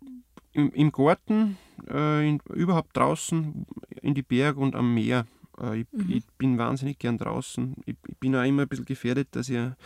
im, 0.52 0.72
im, 0.72 0.92
Garten, 0.92 1.56
äh, 1.88 2.28
in, 2.28 2.40
überhaupt 2.52 2.96
draußen, 2.96 3.66
in 4.02 4.14
die 4.14 4.22
Berge 4.22 4.60
und 4.60 4.74
am 4.74 4.94
Meer. 4.94 5.26
Äh, 5.60 5.80
ich, 5.80 5.86
mhm. 5.92 6.10
ich, 6.10 6.24
bin 6.36 6.58
wahnsinnig 6.58 6.98
gern 6.98 7.18
draußen. 7.18 7.76
Ich, 7.86 7.96
bin 8.18 8.34
auch 8.36 8.44
immer 8.44 8.62
ein 8.62 8.68
bisschen 8.68 8.84
gefährdet, 8.84 9.28
dass 9.32 9.48
ich 9.48 9.58
ein 9.58 9.76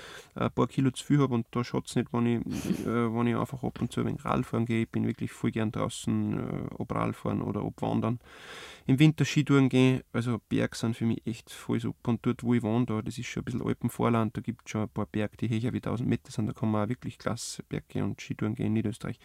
paar 0.55 0.67
Kilo 0.67 0.91
zu 0.91 1.05
viel 1.05 1.19
habe 1.19 1.35
und 1.35 1.47
da 1.51 1.65
schaut 1.65 1.89
es 1.89 1.97
nicht, 1.97 2.13
wenn 2.13 2.27
ich, 2.27 2.41
äh, 2.87 3.15
wenn 3.15 3.27
ich 3.27 3.37
einfach 3.37 3.63
ab 3.63 3.81
und 3.81 3.93
zu 3.93 4.01
ein 4.01 4.07
wenig 4.07 4.25
Radfahren 4.25 4.67
gehe. 4.67 4.83
Ich 4.83 4.89
bin 4.89 5.07
wirklich 5.07 5.33
voll 5.33 5.51
gern 5.51 5.73
draußen, 5.73 6.39
äh, 6.39 6.75
ob 6.77 6.93
Radfahren 6.95 7.43
oder 7.43 7.65
ob 7.65 7.81
Wandern. 7.83 8.19
Im 8.87 8.99
Winter 8.99 9.25
Skitouren 9.25 9.69
gehen, 9.69 10.03
also 10.13 10.41
Berge 10.49 10.77
sind 10.77 10.97
für 10.97 11.07
mich 11.07 11.27
echt 11.27 11.51
voll 11.51 11.81
super. 11.81 12.11
Und 12.11 12.27
dort, 12.27 12.43
wo 12.43 12.55
ich 12.55 12.63
wohne, 12.63 12.87
da, 12.87 13.03
das 13.03 13.19
ist 13.19 13.27
schon 13.27 13.43
ein 13.43 13.45
bisschen 13.45 13.63
Alpenvorland, 13.63 14.37
da 14.37 14.41
gibt 14.41 14.63
es 14.65 14.71
schon 14.71 14.83
ein 14.83 14.89
paar 14.89 15.07
Berge, 15.07 15.37
die 15.37 15.49
höher 15.49 15.73
wie 15.73 15.79
1000 15.79 16.09
Meter 16.09 16.33
sind. 16.33 16.47
Da 16.47 16.53
kann 16.53 16.71
man 16.71 16.85
auch 16.85 16.89
wirklich 16.89 17.19
klasse 17.19 17.63
Berge 17.63 18.05
und 18.05 18.21
Skitouren 18.21 18.55
gehen 18.55 18.67
in 18.67 18.73
Niederösterreich. 18.75 19.19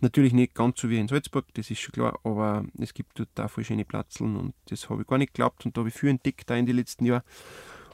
Natürlich 0.00 0.32
nicht 0.32 0.54
ganz 0.54 0.80
so 0.80 0.88
wie 0.88 0.98
in 0.98 1.08
Salzburg, 1.08 1.46
das 1.54 1.70
ist 1.72 1.80
schon 1.80 1.92
klar, 1.92 2.20
aber 2.22 2.64
es 2.78 2.94
gibt 2.94 3.18
dort 3.18 3.38
auch 3.40 3.50
voll 3.50 3.64
schöne 3.64 3.84
Platzeln 3.84 4.36
und 4.36 4.54
das 4.66 4.88
habe 4.88 5.02
ich 5.02 5.08
gar 5.08 5.18
nicht 5.18 5.34
geglaubt 5.34 5.66
und 5.66 5.76
da 5.76 5.80
habe 5.80 5.88
ich 5.88 5.94
viel 5.94 6.10
entdeckt 6.10 6.48
da 6.48 6.54
in 6.54 6.66
den 6.66 6.76
letzten 6.76 7.04
Jahren. 7.04 7.22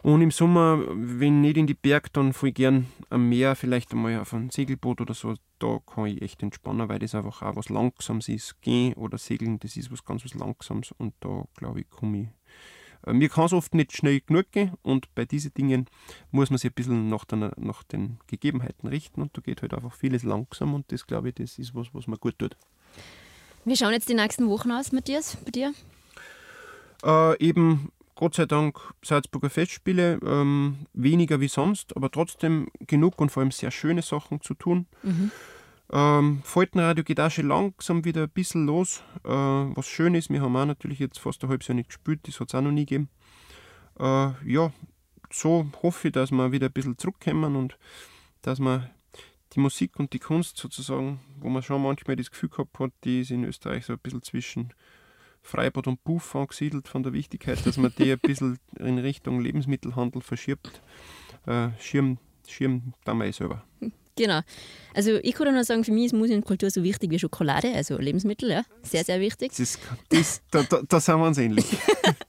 Und 0.05 0.21
im 0.21 0.31
Sommer, 0.31 0.85
wenn 0.87 1.41
nicht 1.41 1.57
in 1.57 1.67
die 1.67 1.73
Berge, 1.73 2.11
dann 2.13 2.35
voll 2.35 2.53
gern 2.53 2.89
am 3.09 3.27
Meer, 3.31 3.57
vielleicht 3.57 3.91
einmal 3.93 4.21
auf 4.21 4.35
ein 4.35 4.51
Segelboot 4.51 5.01
oder 5.01 5.15
so. 5.15 5.33
Da 5.59 5.79
kann 5.87 6.05
ich 6.05 6.21
echt 6.21 6.43
entspannen, 6.43 6.91
weil 6.91 6.99
das 6.99 7.15
einfach 7.15 7.41
auch 7.41 7.57
was 7.57 7.71
Langsames 7.71 8.29
ist. 8.29 8.61
Gehen 8.61 8.93
oder 8.95 9.17
Segeln, 9.17 9.59
das 9.61 9.79
ist 9.79 9.91
was 9.91 10.05
ganz 10.05 10.23
was 10.23 10.35
Langsames 10.35 10.93
und 10.99 11.15
da 11.21 11.45
glaube 11.57 11.81
ich, 11.81 11.89
komme 11.89 12.21
ich 12.21 12.29
äh, 13.07 13.15
mir 13.15 13.31
kann 13.31 13.47
es 13.47 13.55
oft 13.55 13.73
nicht 13.73 13.97
schnell 13.97 14.21
genug 14.21 14.53
gehen 14.53 14.73
und 14.83 15.15
bei 15.15 15.25
diesen 15.25 15.55
Dingen 15.55 15.87
muss 16.31 16.51
man 16.51 16.59
sich 16.59 16.71
ein 16.71 16.75
bisschen 16.75 17.09
nach, 17.09 17.25
der, 17.25 17.53
nach 17.57 17.83
den 17.83 18.19
Gegebenheiten 18.27 18.87
richten 18.87 19.23
und 19.23 19.35
da 19.35 19.41
geht 19.41 19.63
halt 19.63 19.73
einfach 19.73 19.95
vieles 19.95 20.23
langsam 20.23 20.75
und 20.75 20.93
das 20.93 21.07
glaube 21.07 21.31
ich, 21.31 21.37
das 21.37 21.59
ist 21.59 21.75
was, 21.75 21.95
was 21.95 22.07
man 22.09 22.21
gut 22.21 22.39
tut. 22.39 22.59
Wie 23.65 23.75
schauen 23.75 23.95
jetzt 23.95 24.11
die 24.11 24.15
nächsten 24.15 24.51
Wochen 24.51 24.71
aus, 24.71 24.93
Matthias, 24.93 25.39
bei 25.47 25.51
dir? 25.51 25.73
Äh, 27.03 27.43
eben 27.43 27.91
Gott 28.15 28.35
sei 28.35 28.47
Dank 28.47 28.79
Salzburger 29.03 29.51
Festspiele, 29.51 30.21
ähm, 30.25 30.87
weniger 30.93 31.41
wie 31.41 31.49
sonst, 31.49 31.97
aber 31.97 32.11
trotzdem 32.11 32.69
genug 32.81 33.21
und 33.21 33.31
vor 33.31 33.43
allem 33.43 33.51
sehr 33.51 33.71
schöne 33.71 34.03
Sachen 34.03 34.41
zu 34.41 34.55
tun. 34.55 34.87
Mhm. 35.03 35.31
Ähm, 35.93 36.41
Faltenradio 36.45 37.05
geht 37.05 37.21
auch 37.21 37.31
schon 37.31 37.49
langsam 37.49 38.05
wieder 38.05 38.23
ein 38.23 38.31
bisschen 38.31 38.67
los, 38.67 39.03
äh, 39.25 39.29
was 39.29 39.87
schön 39.87 40.15
ist. 40.15 40.31
Wir 40.31 40.41
haben 40.41 40.57
auch 40.57 40.65
natürlich 40.65 40.99
jetzt 40.99 41.19
fast 41.19 41.43
ein 41.43 41.51
halbes 41.51 41.69
Jahr 41.69 41.75
nicht 41.75 41.89
gespielt, 41.89 42.21
das 42.23 42.41
hat 42.41 42.49
es 42.49 42.55
auch 42.55 42.63
noch 42.63 42.71
nie 42.71 42.87
gegeben. 42.87 43.11
Äh, 43.99 44.33
ja, 44.45 44.73
so 45.31 45.67
hoffe 45.83 46.09
ich, 46.09 46.13
dass 46.13 46.31
wir 46.31 46.53
wieder 46.53 46.67
ein 46.67 46.73
bisschen 46.73 46.97
zurückkommen 46.97 47.57
und 47.57 47.77
dass 48.43 48.59
man 48.59 48.91
die 49.55 49.61
Musik 49.61 49.99
und 49.99 50.13
die 50.13 50.19
Kunst 50.19 50.57
sozusagen, 50.57 51.21
wo 51.39 51.49
man 51.49 51.63
schon 51.63 51.83
manchmal 51.83 52.17
das 52.17 52.31
Gefühl 52.31 52.49
gehabt 52.49 52.79
hat, 52.79 52.93
die 53.05 53.21
ist 53.21 53.31
in 53.31 53.45
Österreich 53.45 53.87
so 53.87 53.93
ein 53.93 53.99
bisschen 53.99 54.23
zwischen 54.23 54.73
Freibad 55.45 55.87
und 55.87 56.03
Puff 56.03 56.35
angesiedelt 56.35 56.89
von 56.89 57.03
der 57.03 57.13
Wichtigkeit, 57.13 57.65
dass 57.67 57.77
man 57.77 57.93
die 57.99 58.13
ein 58.13 58.19
bisschen 58.19 58.59
in 58.79 58.99
Richtung 58.99 59.41
Lebensmittelhandel 59.41 60.23
verschiebt. 60.23 60.81
Äh, 61.47 61.69
Schirm, 61.79 62.19
Schirm 62.49 62.95
da 63.05 63.13
mal 63.13 63.31
selber. 63.33 63.63
Genau. 64.17 64.41
Also 64.95 65.19
ich 65.23 65.35
kann 65.35 65.53
nur 65.53 65.65
sagen, 65.65 65.85
für 65.85 65.93
mich 65.93 66.07
ist 66.07 66.15
Musik 66.15 66.37
und 66.37 66.45
Kultur 66.45 66.71
so 66.71 66.83
wichtig 66.83 67.11
wie 67.11 67.19
Schokolade, 67.19 67.73
also 67.75 67.99
Lebensmittel, 67.99 68.51
ja. 68.51 68.63
Sehr, 68.83 69.05
sehr 69.05 69.21
wichtig. 69.21 69.53
Das, 69.57 69.79
das, 70.09 70.43
da, 70.51 70.63
da, 70.63 70.83
da 70.89 71.01
sind 71.01 71.19
wir 71.19 71.27
uns 71.27 71.39
ähnlich. 71.39 71.67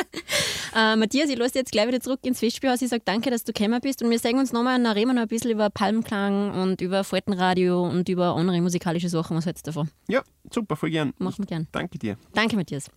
äh, 0.76 0.96
Matthias, 0.96 1.30
ich 1.30 1.38
lasse 1.38 1.60
jetzt 1.60 1.72
gleich 1.72 1.88
wieder 1.88 2.00
zurück 2.00 2.20
ins 2.24 2.40
Festspielhaus. 2.40 2.82
Ich 2.82 2.90
sage 2.90 3.02
danke, 3.06 3.32
dass 3.32 3.44
du 3.44 3.54
gekommen 3.54 3.80
bist 3.82 4.04
und 4.04 4.10
wir 4.10 4.20
sehen 4.20 4.38
uns 4.38 4.52
nochmal 4.52 4.80
und 4.80 4.86
reden 4.86 5.16
noch 5.16 5.22
ein 5.22 5.28
bisschen 5.28 5.52
über 5.52 5.70
Palmklang 5.70 6.52
und 6.62 6.82
über 6.82 7.04
Faltenradio 7.04 7.88
und 7.88 8.10
über 8.10 8.36
andere 8.36 8.62
musikalische 8.62 9.10
Sachen. 9.10 9.38
Was 9.38 9.46
hältst 9.46 9.66
du 9.66 9.72
davon? 9.72 9.90
Ja, 10.08 10.22
super, 10.52 10.76
voll 10.76 10.90
gern. 10.92 11.14
Machen 11.18 11.40
wir 11.40 11.48
gern. 11.48 11.68
Danke 11.72 11.98
dir. 11.98 12.18
Danke, 12.34 12.56
Matthias. 12.56 12.90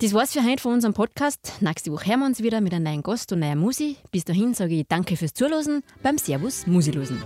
Das 0.00 0.12
war's 0.12 0.32
für 0.32 0.44
heute 0.44 0.62
von 0.62 0.74
unserem 0.74 0.92
Podcast. 0.92 1.54
Nächste 1.60 1.90
Woche 1.90 2.10
hören 2.10 2.20
wir 2.20 2.26
uns 2.26 2.42
wieder 2.42 2.60
mit 2.60 2.74
einem 2.74 2.84
neuen 2.84 3.02
Gast 3.02 3.32
und 3.32 3.40
neuer 3.40 3.56
Musi. 3.56 3.96
Bis 4.10 4.24
dahin 4.24 4.52
sage 4.52 4.74
ich 4.74 4.86
Danke 4.86 5.16
fürs 5.16 5.32
Zuhören 5.32 5.82
beim 6.02 6.18
Servus 6.18 6.66
Musilosen. 6.66 7.22